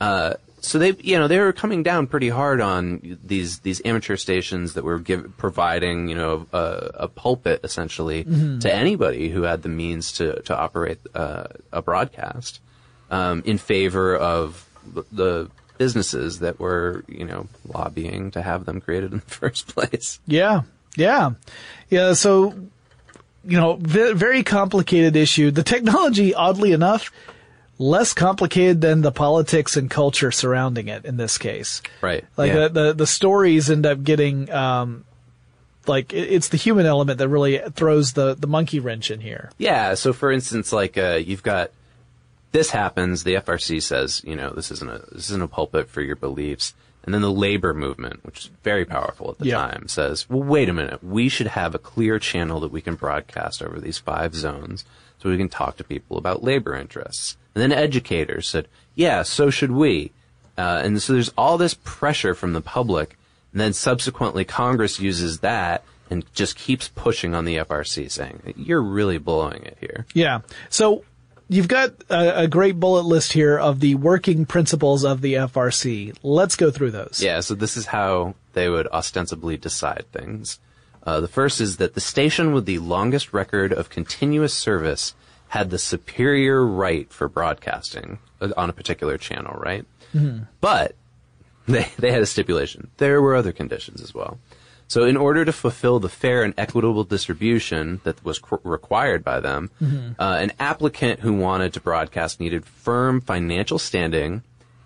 [0.01, 4.17] Uh, so they, you know, they were coming down pretty hard on these these amateur
[4.17, 8.59] stations that were give, providing, you know, a, a pulpit essentially Mm-hmm.
[8.59, 12.59] to anybody who had the means to to operate uh, a broadcast
[13.09, 18.81] um, in favor of the- the businesses that were, you know, lobbying to have them
[18.81, 20.19] created in the first place.
[20.27, 20.63] Yeah,
[20.97, 21.31] yeah,
[21.89, 22.11] yeah.
[22.11, 22.53] So,
[23.45, 25.51] you know, ve- very complicated issue.
[25.51, 27.11] The technology, oddly enough,
[27.77, 31.81] less complicated than the politics and culture surrounding it in this case.
[32.01, 32.25] Right.
[32.37, 32.67] Like yeah.
[32.67, 35.05] the, the the stories end up getting um,
[35.87, 39.49] like it's the human element that really throws the the monkey wrench in here.
[39.57, 39.95] Yeah.
[39.95, 41.71] So, for instance, like uh, you've got
[42.51, 43.23] this happens.
[43.23, 46.73] The FRC says, you know, this isn't a this isn't a pulpit for your beliefs.
[47.03, 49.55] And then the labor movement, which is very powerful at the Yeah.
[49.57, 51.03] time, says, well, wait a minute.
[51.03, 54.85] We should have a clear channel that we can broadcast over these five zones
[55.21, 57.37] so we can talk to people about labor interests.
[57.55, 60.11] And then educators said, yeah, so should we.
[60.57, 63.17] Uh, and so there's all this pressure from the public.
[63.53, 68.81] And then subsequently Congress uses that and just keeps pushing on the FRC saying, you're
[68.81, 70.05] really blowing it here.
[70.13, 70.39] Yeah.
[70.69, 71.03] So
[71.49, 76.15] you've got a, a great bullet list here of the working principles of the FRC.
[76.23, 77.21] Let's go through those.
[77.21, 80.59] Yeah, so this is how they would ostensibly decide things.
[81.03, 85.15] Uh, the first is that the station with the longest record of continuous service
[85.49, 89.85] had the superior right for broadcasting uh, on a particular channel, right?
[90.61, 90.95] But
[91.67, 92.89] they, they had a stipulation.
[92.97, 94.37] There were other conditions as well.
[94.89, 99.39] So in order to fulfill the fair and equitable distribution that was cr- required by
[99.39, 99.69] them,
[100.19, 104.41] uh, an applicant who wanted to broadcast needed firm financial standing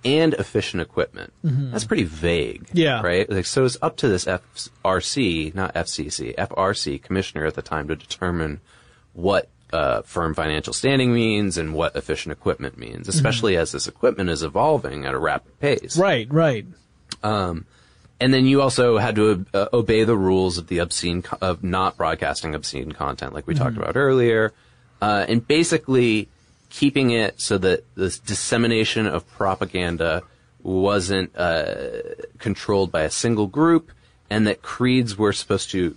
[0.06, 1.32] and efficient equipment.
[1.42, 2.68] That's pretty vague.
[2.74, 3.02] Yeah.
[3.02, 3.30] Right?
[3.30, 7.96] Like, so it's up to this FRC, not FCC, FRC commissioner at the time to
[7.96, 8.60] determine
[9.14, 14.30] what uh, firm financial standing means and what efficient equipment means, especially as this equipment
[14.30, 15.98] is evolving at a rapid pace.
[15.98, 16.66] Right, right.
[18.24, 21.62] And then you also had to uh, obey the rules of the obscene, co- of
[21.62, 24.54] not broadcasting obscene content, like we talked about earlier,
[25.02, 26.30] uh, and basically
[26.70, 30.24] keeping it so that this dissemination of propaganda
[30.62, 31.76] wasn't uh,
[32.38, 33.92] controlled by a single group,
[34.30, 35.94] and that creeds were supposed to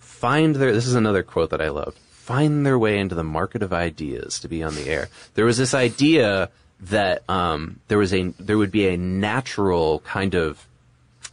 [0.00, 0.72] find their.
[0.72, 1.96] This is another quote that I loved.
[1.96, 5.10] Find their way into the market of ideas to be on the air.
[5.34, 6.50] There was this idea
[6.80, 10.66] that um, there was a there would be a natural kind of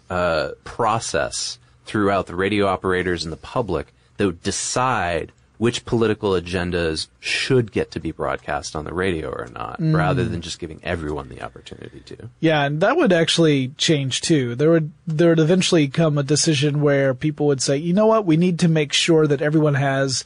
[0.10, 7.08] uh, process throughout the radio operators and the public that would decide which political agendas
[7.20, 11.28] should get to be broadcast on the radio or not, rather than just giving everyone
[11.28, 12.30] the opportunity to.
[12.40, 14.56] Yeah, and that would actually change too.
[14.56, 18.26] There would there would eventually come a decision where people would say, you know what,
[18.26, 20.24] we need to make sure that everyone has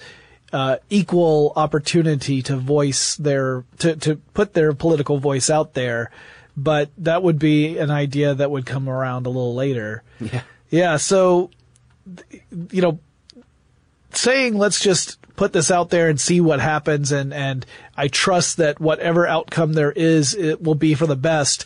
[0.53, 6.11] uh, equal opportunity to voice their to to put their political voice out there.
[6.55, 10.03] But that would be an idea that would come around a little later.
[10.19, 10.41] Yeah.
[10.69, 11.51] Yeah, so
[12.71, 12.99] you know,
[14.11, 17.65] saying let's just put this out there and see what happens and and
[17.97, 21.65] I trust that whatever outcome there is it will be for the best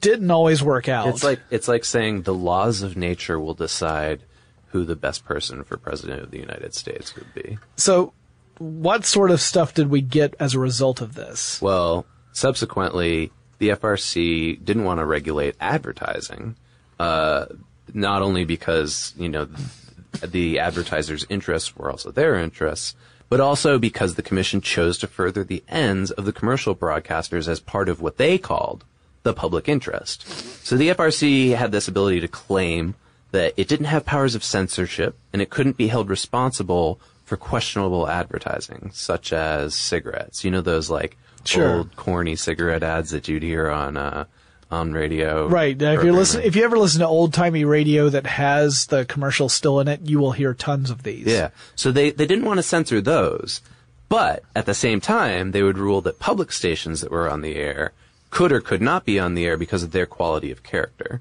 [0.00, 1.08] didn't always work out.
[1.08, 4.22] It's like it's like saying the laws of nature will decide
[4.68, 7.58] who the best person for president of the United States would be.
[7.76, 8.12] so
[8.58, 11.60] what sort of stuff did we get as a result of this?
[11.60, 16.56] Well, subsequently, the FRC didn't want to regulate advertising,
[16.98, 17.46] uh,
[17.92, 22.94] not only because you know the, the advertisers' interests were also their interests,
[23.28, 27.60] but also because the commission chose to further the ends of the commercial broadcasters as
[27.60, 28.84] part of what they called
[29.22, 30.26] the public interest.
[30.64, 32.94] So the FRC had this ability to claim
[33.32, 38.08] that it didn't have powers of censorship and it couldn't be held responsible for questionable
[38.08, 40.44] advertising, such as cigarettes.
[40.44, 41.16] You know those like
[41.48, 41.76] Sure.
[41.78, 44.24] old corny cigarette ads that you'd hear on uh,
[44.70, 45.48] on radio.
[45.48, 45.80] Right.
[45.80, 49.48] If you listen, if you ever listen to old timey radio that has the commercial
[49.48, 51.26] still in it, you will hear tons of these.
[51.26, 51.50] Yeah.
[51.76, 53.60] So they, they didn't want to censor those,
[54.08, 57.56] but at the same time, they would rule that public stations that were on the
[57.56, 57.92] air
[58.30, 61.20] could or could not be on the air because of their quality of character.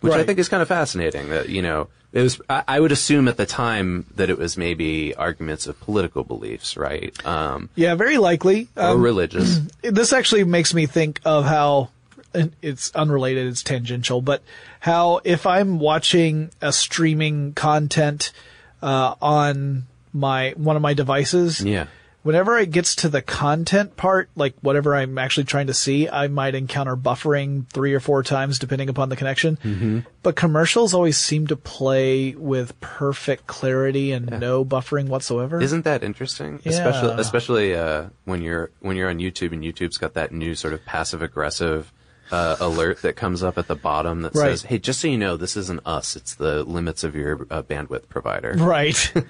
[0.00, 3.28] Which I think is kind of fascinating that, you know, it was, I, would assume
[3.28, 7.14] at the time that it was maybe arguments of political beliefs, right?
[7.26, 8.68] Um, Yeah, very likely.
[8.74, 9.58] or Um, religious.
[9.82, 11.90] this actually makes me think of how
[12.62, 14.42] it's unrelated, it's tangential, but
[14.80, 18.32] how if I'm watching a streaming content
[18.80, 21.84] uh, on my one of my devices, yeah.
[22.26, 26.26] Whenever it gets to the content part, like whatever I'm actually trying to see, I
[26.26, 29.58] might encounter buffering three or four times depending upon the connection.
[29.58, 30.00] Mm-hmm.
[30.24, 35.60] But commercials always seem to play with perfect clarity and no buffering whatsoever.
[35.60, 36.58] Isn't that interesting?
[36.64, 36.72] Yeah.
[36.72, 40.74] Especially, especially uh, when you're when you're on YouTube and YouTube's got that new sort
[40.74, 41.92] of passive aggressive
[42.32, 44.48] uh, alert that comes up at the bottom that Right.
[44.50, 46.16] says, "Hey, just so you know, this isn't us.
[46.16, 48.96] It's the limits of your uh, bandwidth provider." Right.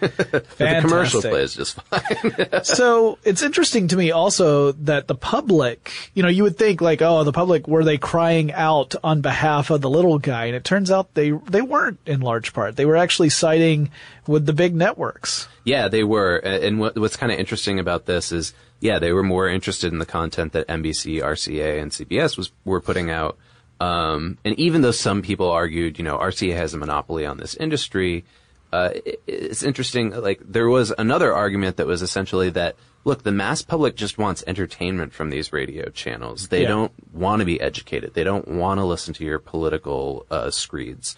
[0.56, 2.62] The commercial plays just fine.
[2.64, 7.02] so it's interesting to me also that the public, you know, you would think like,
[7.02, 10.64] oh, the public were they crying out on behalf of the little guy, and it
[10.64, 12.76] turns out they they weren't in large part.
[12.76, 13.90] They were actually siding
[14.26, 15.46] with the big networks.
[15.64, 16.36] Yeah, they were.
[16.36, 19.98] And what, what's kind of interesting about this is, yeah, they were more interested in
[19.98, 23.36] the content that NBC, RCA, and CBS was were putting out.
[23.80, 27.54] Um, and even though some people argued, you know, RCA has a monopoly on this
[27.56, 28.24] industry,
[28.72, 30.10] uh, it, it's interesting.
[30.10, 34.42] Like there was another argument that was essentially that, look, the mass public just wants
[34.46, 36.48] entertainment from these radio channels.
[36.48, 36.68] They Yeah.
[36.68, 38.14] don't want to be educated.
[38.14, 41.16] They don't want to listen to your political uh, screeds.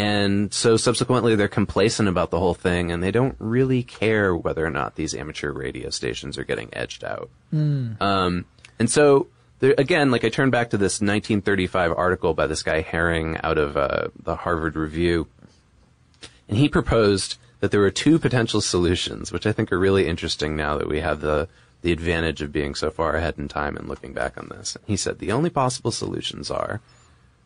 [0.00, 4.64] And so subsequently they're complacent about the whole thing and they don't really care whether
[4.64, 7.28] or not these amateur radio stations are getting edged out.
[8.00, 8.46] Um,
[8.78, 9.26] and so
[9.58, 13.58] there, again, like I turn back to this 1935 article by this guy Herring out
[13.58, 15.26] of uh, the Harvard Review,
[16.48, 20.56] and he proposed that there were two potential solutions, which I think are really interesting
[20.56, 21.46] now that we have the
[21.82, 24.76] the advantage of being so far ahead in time and looking back on this.
[24.86, 26.80] He said the only possible solutions are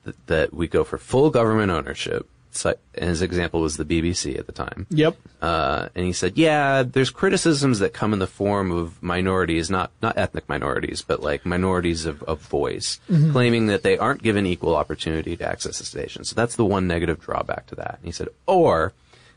[0.05, 2.29] that, that we go for full government ownership.
[2.97, 4.87] His example was the BBC at the time.
[4.91, 5.17] Yep.
[5.43, 9.91] Uh, and he said, yeah, there's criticisms that come in the form of minorities, not,
[10.01, 13.01] not ethnic minorities, but like minorities of, of voice,
[13.33, 16.25] claiming that they aren't given equal opportunity to access the station.
[16.25, 17.99] So that's the one negative drawback to that.
[17.99, 18.93] And he said, or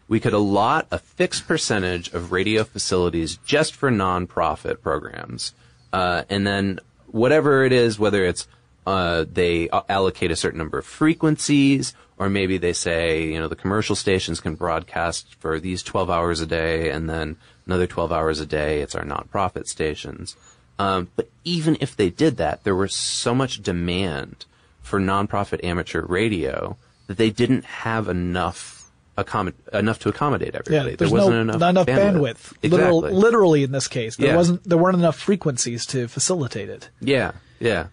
[0.08, 5.54] we could allot a fixed percentage of radio facilities just for nonprofit programs.
[5.92, 8.48] Uh, and then whatever it is, whether it's
[8.86, 13.56] uh, they allocate a certain number of frequencies, or maybe they say, you know, the
[13.56, 18.40] commercial stations can broadcast for these 12 hours a day, and then another 12 hours
[18.40, 20.36] a day, it's our nonprofit stations.
[20.80, 24.46] Um, but even if they did that, there was so much demand
[24.82, 30.96] for nonprofit amateur radio that they didn't have enough accommod- enough to accommodate everybody.
[30.96, 32.54] there's there wasn't no, enough not enough bandwidth.
[32.64, 33.20] Literal, Exactly.
[33.22, 34.36] literally in this case, there Yeah.
[34.36, 36.90] wasn't there weren't enough frequencies to facilitate it.
[37.02, 37.88] Yeah, yeah.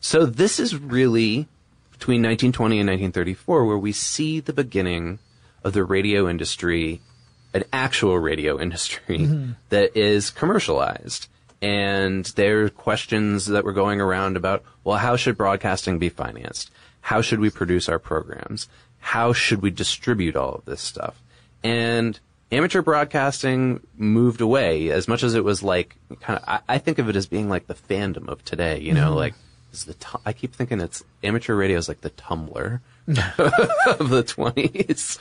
[0.00, 1.48] So this is really
[1.98, 5.18] between 1920 and 1934 where we see the beginning
[5.64, 7.00] of the radio industry,
[7.54, 9.52] an actual radio industry mm-hmm.
[9.70, 11.28] that is commercialized.
[11.62, 16.70] And there are questions that were going around about, well, how should broadcasting be financed?
[17.00, 18.68] How should we produce our programs?
[18.98, 21.20] How should we distribute all of this stuff?
[21.64, 22.20] And
[22.52, 26.98] amateur broadcasting moved away as much as it was like kind of, I, I think
[26.98, 29.16] of it as being like the fandom of today, you know, mm-hmm.
[29.18, 29.34] like
[29.76, 34.22] is the, tu- I keep thinking it's amateur radio is like the Tumblr of the
[34.22, 35.18] 20s.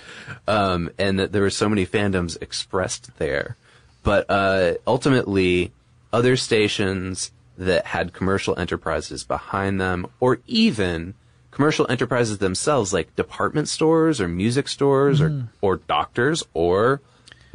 [0.48, 3.58] Um, and that there were so many fandoms expressed there.
[4.04, 5.72] But, uh, ultimately
[6.14, 11.14] other stations that had commercial enterprises behind them or even
[11.52, 17.02] commercial enterprises themselves like department stores or music stores or, or doctors or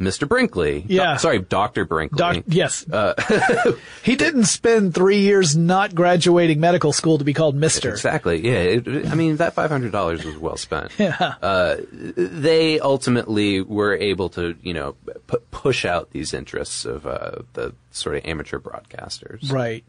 [0.01, 0.27] Mr.
[0.27, 0.81] Brinkley.
[0.81, 1.17] Do- Yeah.
[1.17, 1.85] sorry, Dr.
[1.85, 2.17] Brinkley.
[2.17, 2.83] Doc, yes.
[4.03, 7.89] he didn't spend three years not graduating medical school to be called Mister.
[7.91, 8.43] Exactly.
[8.45, 8.59] Yeah.
[8.59, 10.91] It, it- I mean, that five hundred dollars was well spent.
[10.99, 11.35] Yeah.
[11.41, 14.95] Uh, they ultimately were able to, you know,
[15.27, 19.51] pu- push out these interests of uh, the sort of amateur broadcasters.
[19.51, 19.83] Right.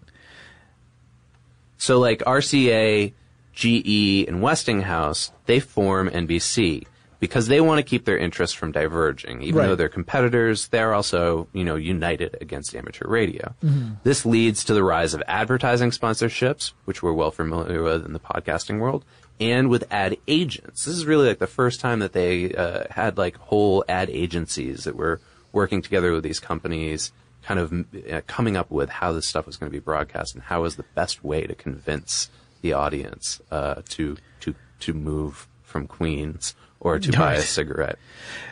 [1.78, 3.12] So, like RCA,
[3.54, 6.86] GE, and Westinghouse, they form NBC
[7.22, 9.42] because they want to keep their interests from diverging.
[9.42, 9.66] Even Right.
[9.68, 13.54] though they're competitors, they're also, you know, united against amateur radio.
[13.64, 13.92] Mm-hmm.
[14.02, 18.18] This leads to the rise of advertising sponsorships, which we're well familiar with in the
[18.18, 19.04] podcasting world,
[19.38, 20.84] and with ad agents.
[20.84, 24.82] This is really like the first time that they uh, had like whole ad agencies
[24.82, 25.20] that were
[25.52, 27.12] working together with these companies,
[27.44, 27.72] kind of
[28.12, 30.74] uh, coming up with how this stuff was going to be broadcast and how was
[30.74, 32.30] the best way to convince
[32.62, 37.98] the audience uh, to to to move from Queens or to buy a cigarette.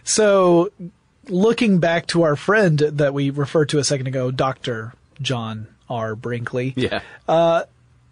[0.04, 0.70] So,
[1.28, 4.94] looking back to our friend that we referred to a second ago, Dr.
[5.20, 6.14] John R.
[6.16, 7.02] Brinkley, Yeah.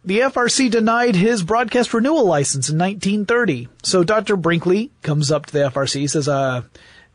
[0.05, 3.69] the FRC denied his broadcast renewal license in 1930.
[3.83, 4.37] So Dr.
[4.37, 6.63] Brinkley comes up to the FRC, says, uh,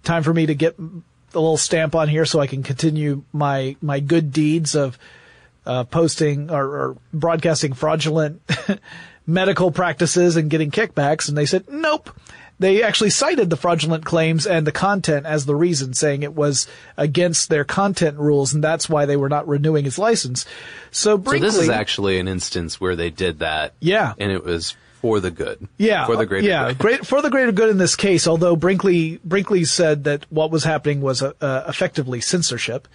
[0.04, 3.76] time for me to get a little stamp on here so I can continue my,
[3.82, 4.98] my good deeds of,
[5.66, 8.42] uh, posting or, or broadcasting fraudulent
[9.26, 11.30] medical practices and getting kickbacks.
[11.30, 12.10] And they said, nope.
[12.60, 16.68] They actually cited the fraudulent claims and the content as the reason, saying it was
[16.98, 20.46] against their content rules, and that's why they were not renewing his license.
[20.92, 23.74] So So this is actually an instance where they did that.
[23.80, 24.14] Yeah.
[24.18, 25.68] And it was for the good.
[25.78, 26.78] Yeah, for the greater yeah, good.
[26.78, 28.26] great for the greater good in this case.
[28.26, 32.88] Although Brinkley Brinkley said that what was happening was uh, uh, effectively censorship,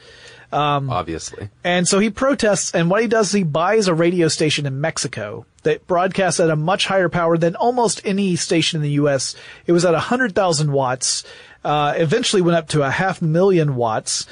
[0.91, 2.75] Obviously, and so he protests.
[2.75, 6.51] And what he does, is he buys a radio station in Mexico that broadcasts at
[6.51, 9.35] a much higher power than almost any station in the U.S.
[9.66, 11.25] It was at hundred thousand watts.
[11.65, 14.27] Uh, eventually went up to a half million watts.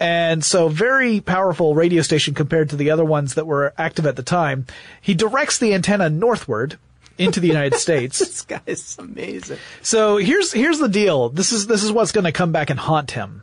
[0.00, 4.16] And so very powerful radio station compared to the other ones that were active at
[4.16, 4.66] the time.
[5.02, 6.78] He directs the antenna northward
[7.18, 8.18] into the United States.
[8.18, 9.58] this guy is amazing.
[9.82, 11.28] So here's here's the deal.
[11.28, 13.42] This is this is what's going to come back and haunt him.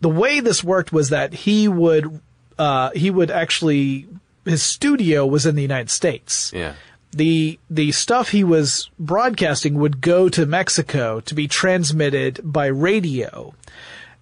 [0.00, 2.20] The way this worked was that he would
[2.58, 4.06] uh, he would actually
[4.44, 6.52] his studio was in the United States.
[6.54, 6.74] Yeah.
[7.12, 13.54] The the stuff he was broadcasting would go to Mexico to be transmitted by radio.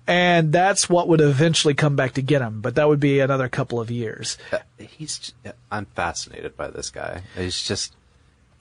[0.07, 3.49] And that's what would eventually come back to get him, but that would be another
[3.49, 4.37] couple of years.
[4.53, 5.33] Uh, he's.
[5.43, 7.23] j- I'm fascinated by this guy.
[7.37, 7.95] He's just.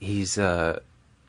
[0.00, 0.80] He's uh,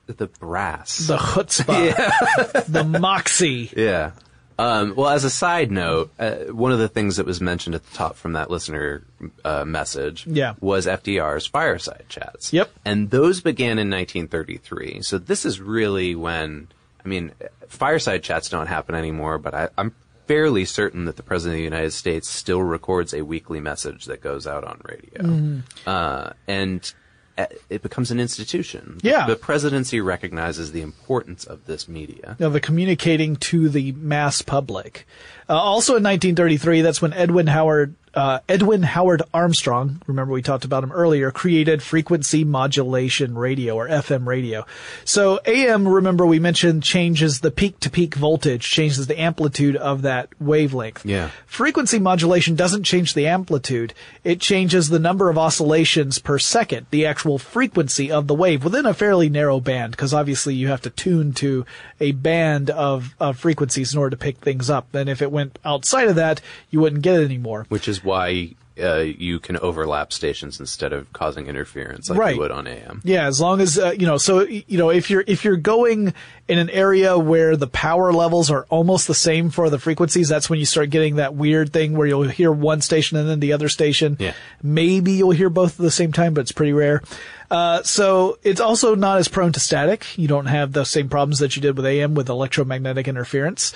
[0.08, 1.00] the brass.
[1.08, 3.72] The chutzpah, the moxie.
[3.76, 4.12] Yeah.
[4.58, 7.84] Um, well, as a side note, uh, one of the things that was mentioned at
[7.86, 9.04] the top from that listener
[9.44, 10.54] uh, message Yeah.
[10.62, 12.54] was FDR's fireside chats.
[12.54, 12.70] Yep.
[12.86, 15.02] And those began in 1933.
[15.02, 16.70] So this is really when,
[17.04, 17.32] I mean,
[17.68, 19.94] fireside chats don't happen anymore, but I, I'm
[20.28, 24.22] fairly certain that the President of the United States still records a weekly message that
[24.22, 25.22] goes out on radio.
[25.22, 25.60] Mm-hmm.
[25.86, 26.94] Uh, and
[27.38, 29.00] it becomes an institution.
[29.02, 29.28] Yeah.
[29.28, 32.38] The presidency recognizes the importance of this media.
[32.40, 35.06] of the communicating to the mass public.
[35.50, 40.64] Uh, also in 1933, that's when Edwin Howard, uh, Edwin Howard Armstrong, remember we talked
[40.64, 44.66] about him earlier, created frequency modulation radio or FM radio.
[45.04, 50.04] So AM, remember we mentioned changes the peak to peak voltage, changes the amplitude of
[50.04, 51.06] that wavelength.
[51.06, 51.32] Yeah.
[51.46, 53.94] Frequency modulation doesn't change the amplitude.
[54.24, 58.86] It changes the number of oscillations per second, the actual frequency of the wave within
[58.86, 61.66] a fairly narrow band, because obviously you have to tune to
[62.00, 64.96] a band of, of frequencies in order to pick things up.
[64.96, 66.40] And if it went outside of that,
[66.70, 67.66] you wouldn't get it anymore.
[67.68, 72.36] Which is why uh, you can overlap stations instead of causing interference like Right.
[72.36, 73.00] you would on AM.
[73.06, 74.18] Yeah, as long as uh, you know.
[74.18, 76.14] So you know, if you're if you're going
[76.50, 80.50] in an area where the power levels are almost the same for the frequencies, that's
[80.50, 83.54] when you start getting that weird thing where you'll hear one station and then the
[83.54, 84.18] other station.
[84.20, 84.34] Yeah.
[84.62, 87.02] Maybe you'll hear both at the same time, but it's pretty rare.
[87.50, 90.18] Uh, so it's also not as prone to static.
[90.18, 93.74] You don't have the same problems that you did with AM with electromagnetic interference.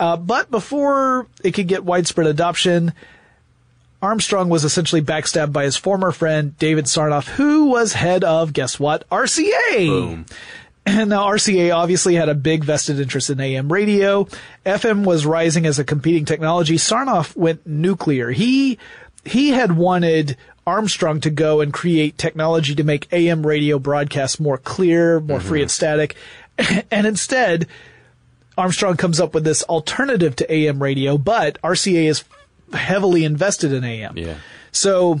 [0.00, 2.92] Uh, but before it could get widespread adoption,
[4.00, 8.78] Armstrong was essentially backstabbed by his former friend David Sarnoff, who was head of, guess
[8.78, 9.86] what, RCA.
[9.88, 10.26] Boom.
[10.86, 14.28] And now RCA obviously had a big vested interest in AM radio.
[14.64, 16.76] FM was rising as a competing technology.
[16.76, 18.30] Sarnoff went nuclear.
[18.30, 18.78] He,
[19.24, 24.58] he had wanted Armstrong to go and create technology to make AM radio broadcasts more
[24.58, 25.64] clear, more free mm-hmm.
[25.64, 26.16] of static.
[26.90, 27.68] And instead,
[28.56, 32.24] Armstrong comes up with this alternative to AM radio, but RCA is
[32.72, 34.16] heavily invested in AM.
[34.16, 34.36] Yeah.
[34.72, 35.20] So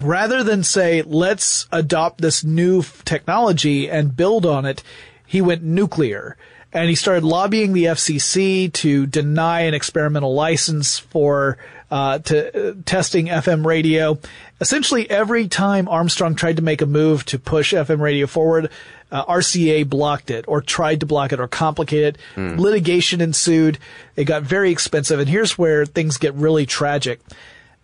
[0.00, 4.82] rather than say, let's adopt this new f- technology and build on it,
[5.26, 6.36] he went nuclear.
[6.72, 11.56] And he started lobbying the FCC to deny an experimental license for
[11.90, 14.18] uh, to uh, testing FM radio.
[14.60, 18.70] Essentially, every time Armstrong tried to make a move to push FM radio forward,
[19.10, 22.18] uh, RCA blocked it or tried to block it or complicate it.
[22.36, 23.78] Litigation ensued.
[24.16, 25.18] It got very expensive.
[25.18, 27.20] And here's where things get really tragic.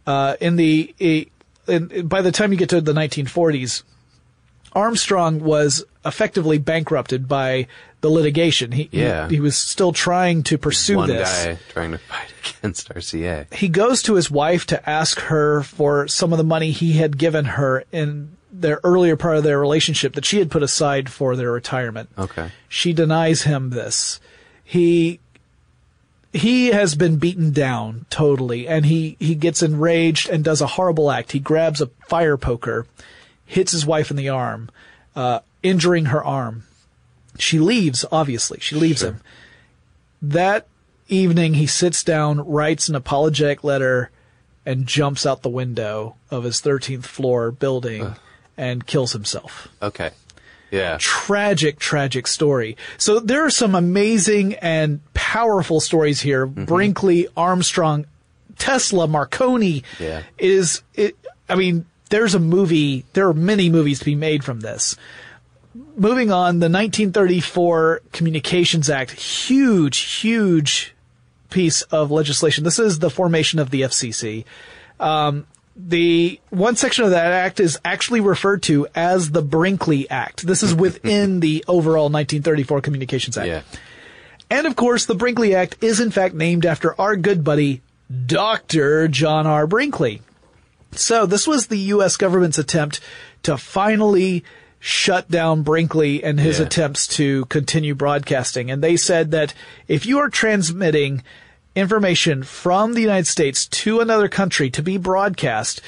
[0.06, 0.94] Uh, in the
[1.66, 3.84] in, by the time you get to the 1940s,
[4.72, 7.66] Armstrong was effectively bankrupted by
[8.00, 8.72] the litigation.
[8.72, 9.28] He, he- Yeah.
[9.28, 11.44] he, was still trying to pursue One this.
[11.46, 13.54] guy trying to fight against RCA.
[13.54, 17.16] He goes to his wife to ask her for some of the money he had
[17.16, 21.34] given her in their earlier part of their relationship that she had put aside for
[21.34, 22.08] their retirement.
[22.16, 22.50] Okay.
[22.68, 24.20] She denies him this.
[24.62, 25.20] He
[26.32, 31.10] he has been beaten down totally and he he gets enraged and does a horrible
[31.10, 31.32] act.
[31.32, 32.86] He grabs a fire poker,
[33.44, 34.70] hits his wife in the arm,
[35.16, 36.64] uh, injuring her arm.
[37.38, 38.58] She leaves, obviously.
[38.60, 39.20] She leaves him.
[40.22, 40.68] That
[41.08, 44.10] evening he sits down, writes an apologetic letter,
[44.64, 48.14] and jumps out the window of his 13th floor building
[48.56, 50.10] and kills himself Okay.
[50.70, 50.96] Yeah.
[50.98, 52.76] tragic, tragic story.
[52.98, 56.46] So there are some amazing and powerful stories here.
[56.48, 56.64] Mm-hmm.
[56.64, 58.06] Brinkley, Armstrong,
[58.58, 59.84] Tesla, Marconi.
[60.00, 60.22] Yeah.
[60.36, 61.16] It is, it,
[61.48, 64.96] I mean, there's a movie, there are many movies to be made from this.
[65.96, 70.94] Moving on, the 1934 Communications Act, huge, huge
[71.50, 72.64] piece of legislation.
[72.64, 74.44] This is the formation of the FCC.
[74.98, 80.46] Um, the one section of that act is actually referred to as the Brinkley Act.
[80.46, 83.48] This is within the overall 1934 Communications Act.
[83.48, 83.62] Yeah.
[84.50, 87.82] And of course, the Brinkley Act is in fact named after our good buddy,
[88.26, 89.08] Dr.
[89.08, 89.66] John R.
[89.66, 90.22] Brinkley.
[90.92, 92.16] So this was the U.S.
[92.16, 93.00] government's attempt
[93.42, 94.44] to finally
[94.78, 96.66] shut down Brinkley and his Yeah.
[96.66, 98.70] attempts to continue broadcasting.
[98.70, 99.54] And they said that
[99.88, 101.22] if you are transmitting
[101.74, 105.80] information from the United States to another country to be broadcast,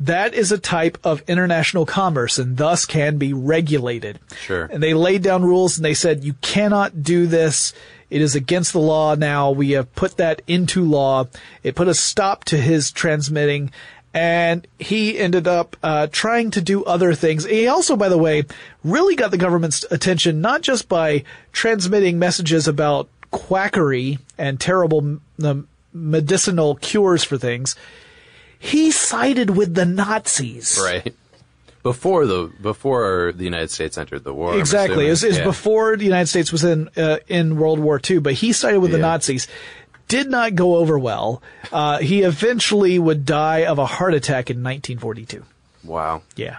[0.00, 4.18] that is a type of international commerce and thus can be regulated.
[4.36, 4.64] Sure.
[4.64, 7.72] And they laid down rules and they said you cannot do this.
[8.10, 9.50] It is against the law now.
[9.50, 11.26] We have put that into law.
[11.62, 13.70] It put a stop to his transmitting
[14.14, 17.44] and he ended up uh, trying to do other things.
[17.44, 18.44] He also, by the way,
[18.84, 25.64] really got the government's attention not just by transmitting messages about quackery and terrible the
[25.92, 27.74] medicinal cures for things.
[28.58, 30.80] He sided with the Nazis.
[30.82, 31.14] Right.
[31.82, 34.56] Before the before the United States entered the war.
[34.56, 35.06] Exactly.
[35.06, 35.38] It was, it was assuming.
[35.40, 35.44] Yeah.
[35.50, 38.92] before the United States was in uh, in World War II, but he sided with
[38.92, 39.48] the Nazis.
[40.06, 41.42] Did not go over well.
[41.72, 45.44] Uh, he eventually would die of a heart attack in 1942.
[45.82, 46.22] Wow.
[46.36, 46.58] Yeah.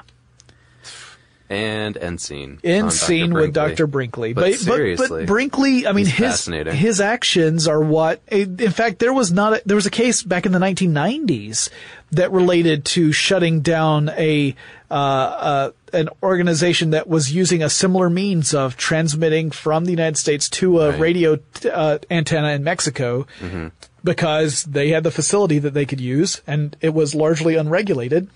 [1.55, 2.59] And end scene.
[2.63, 2.89] Dr.
[2.91, 3.87] scene with Dr.
[3.87, 4.33] Brinkley.
[4.33, 8.21] But but, seriously, but Brinkley, I mean, his his actions are what.
[8.29, 11.69] In fact, there was not a, there was a case back in the 1990s
[12.11, 14.55] that related to shutting down a
[14.91, 20.17] uh, uh, an organization that was using a similar means of transmitting from the United
[20.17, 20.99] States to a Right.
[20.99, 21.39] radio
[21.71, 23.25] uh, antenna in Mexico.
[23.39, 23.67] Mm-hmm.
[24.03, 28.27] Because they had the facility that they could use, and it was largely unregulated.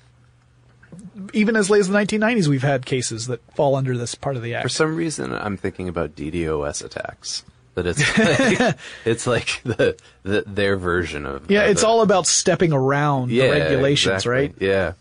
[1.33, 4.41] Even as late as the 1990s, we've had cases that fall under this part of
[4.43, 4.63] the act.
[4.63, 7.43] For some reason, I'm thinking about DDoS attacks.
[7.75, 8.17] That it's
[8.59, 12.73] like, it's like the, the their version of Yeah, of it's the- all about stepping
[12.73, 14.31] around yeah, the regulations, exactly.
[14.31, 14.55] right?
[14.59, 14.93] Yeah,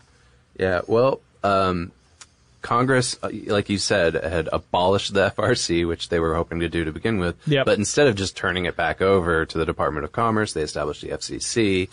[0.57, 0.81] yeah.
[0.87, 1.91] Well, um,
[2.61, 6.83] Congress, uh, like you said, had abolished the FRC, which they were hoping to do
[6.85, 7.35] to begin with.
[7.47, 7.65] Yep.
[7.65, 11.01] But instead of just turning it back over to the Department of Commerce, they established
[11.01, 11.89] the FCC.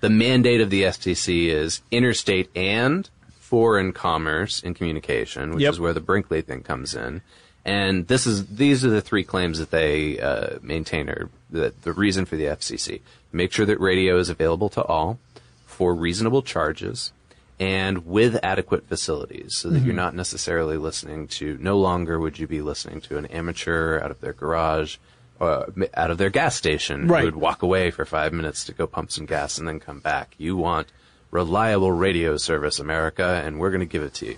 [0.00, 3.08] The mandate of the FCC is interstate and
[3.50, 5.72] foreign commerce and communication, which Yep.
[5.74, 7.20] is where the Brinkley thing comes in.
[7.64, 11.92] And this is these are the three claims that they uh, maintain are the, the
[11.92, 13.00] reason for the FCC.
[13.32, 15.18] Make sure that radio is available to all
[15.66, 17.12] for reasonable charges
[17.60, 19.86] and with adequate facilities so that Mm-hmm.
[19.86, 24.10] you're not necessarily listening to no longer would you be listening to an amateur out
[24.10, 24.96] of their garage
[25.40, 27.20] or out of their gas station Right.
[27.20, 30.00] who would walk away for five minutes to go pump some gas and then come
[30.00, 30.34] back.
[30.38, 30.88] You want
[31.34, 34.36] reliable radio service, America, and we're going to give it to you.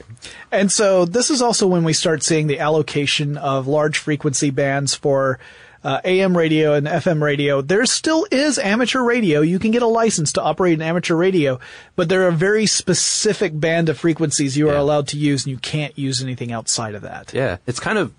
[0.51, 4.95] And so this is also when we start seeing the allocation of large frequency bands
[4.95, 5.39] for
[5.85, 7.61] uh, AM radio and FM radio.
[7.61, 9.43] There still is amateur radio.
[9.43, 11.61] You can get a license to operate an amateur radio,
[11.97, 15.59] but there are very specific band of frequencies you are allowed to use, and you
[15.59, 17.35] can't use anything outside of that.
[17.35, 18.15] Yeah, it's kind of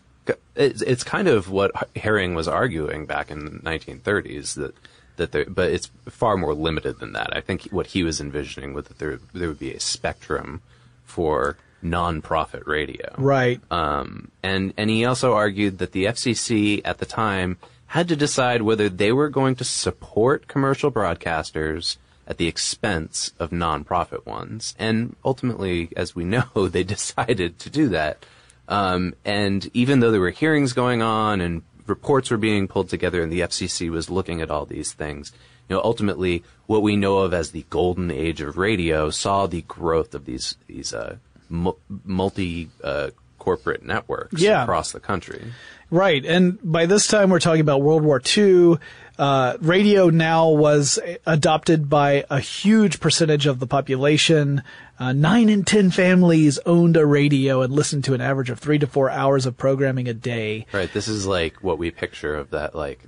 [0.55, 4.75] it's, it's kind of what Herring was arguing back in the 1930s that
[5.17, 7.35] that there, but it's far more limited than that.
[7.35, 10.61] I think what he was envisioning was that there there would be a spectrum
[11.05, 13.13] for non-profit radio.
[13.17, 13.61] Right.
[13.71, 17.57] Um, and and he also argued that the FCC at the time
[17.87, 23.51] had to decide whether they were going to support commercial broadcasters at the expense of
[23.51, 24.75] nonprofit ones.
[24.77, 28.25] And ultimately, as we know, they decided to do that.
[28.67, 33.21] Um, and even though there were hearings going on and reports were being pulled together
[33.23, 35.31] and the FCC was looking at all these things,
[35.69, 39.61] you know, ultimately what we know of as the golden age of radio saw the
[39.63, 41.17] growth of these, these, uh,
[41.49, 41.73] mu-
[42.05, 43.09] multi, uh,
[43.39, 44.63] corporate networks Yeah.
[44.63, 45.41] across the country.
[45.89, 46.25] Right.
[46.25, 48.77] And by this time, we're talking about World War II.
[49.17, 54.63] Uh, radio now was adopted by a huge percentage of the population.
[54.99, 58.79] Uh, nine in ten families owned a radio and listened to an average of three
[58.79, 60.65] to four hours of programming a day.
[60.73, 60.91] Right.
[60.91, 63.03] This is like what we picture of that, like,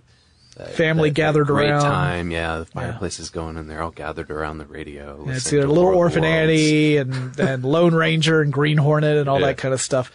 [0.56, 1.82] that- Family that- that gathered great around.
[1.82, 2.32] time.
[2.32, 2.60] Yeah.
[2.60, 5.22] The fireplace is going and they're all gathered around the radio.
[5.24, 6.24] And it's either Little World Orphan.
[6.26, 9.48] Annie and, and Lone Ranger and Green Hornet and all Yeah.
[9.48, 10.12] that kind of stuff.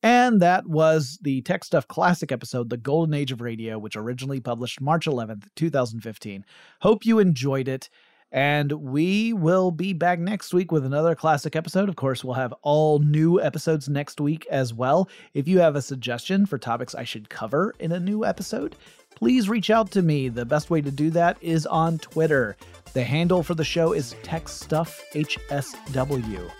[0.00, 4.38] And that was the Tech Stuff Classic episode, The Golden Age of Radio, which originally
[4.38, 6.44] published March 11th, 2015.
[6.82, 7.88] Hope you enjoyed it.
[8.30, 11.88] And we will be back next week with another classic episode.
[11.88, 15.08] Of course, we'll have all new episodes next week as well.
[15.32, 18.76] If you have a suggestion for topics I should cover in a new episode,
[19.14, 20.28] please reach out to me.
[20.28, 22.56] The best way to do that is on Twitter.
[22.92, 26.50] The handle for the show is TechStuffHSW.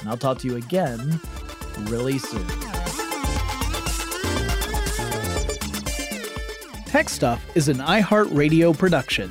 [0.00, 1.20] And I'll talk to you again
[1.82, 2.48] really soon.
[6.86, 9.30] Tech Stuff is an iHeartRadio production.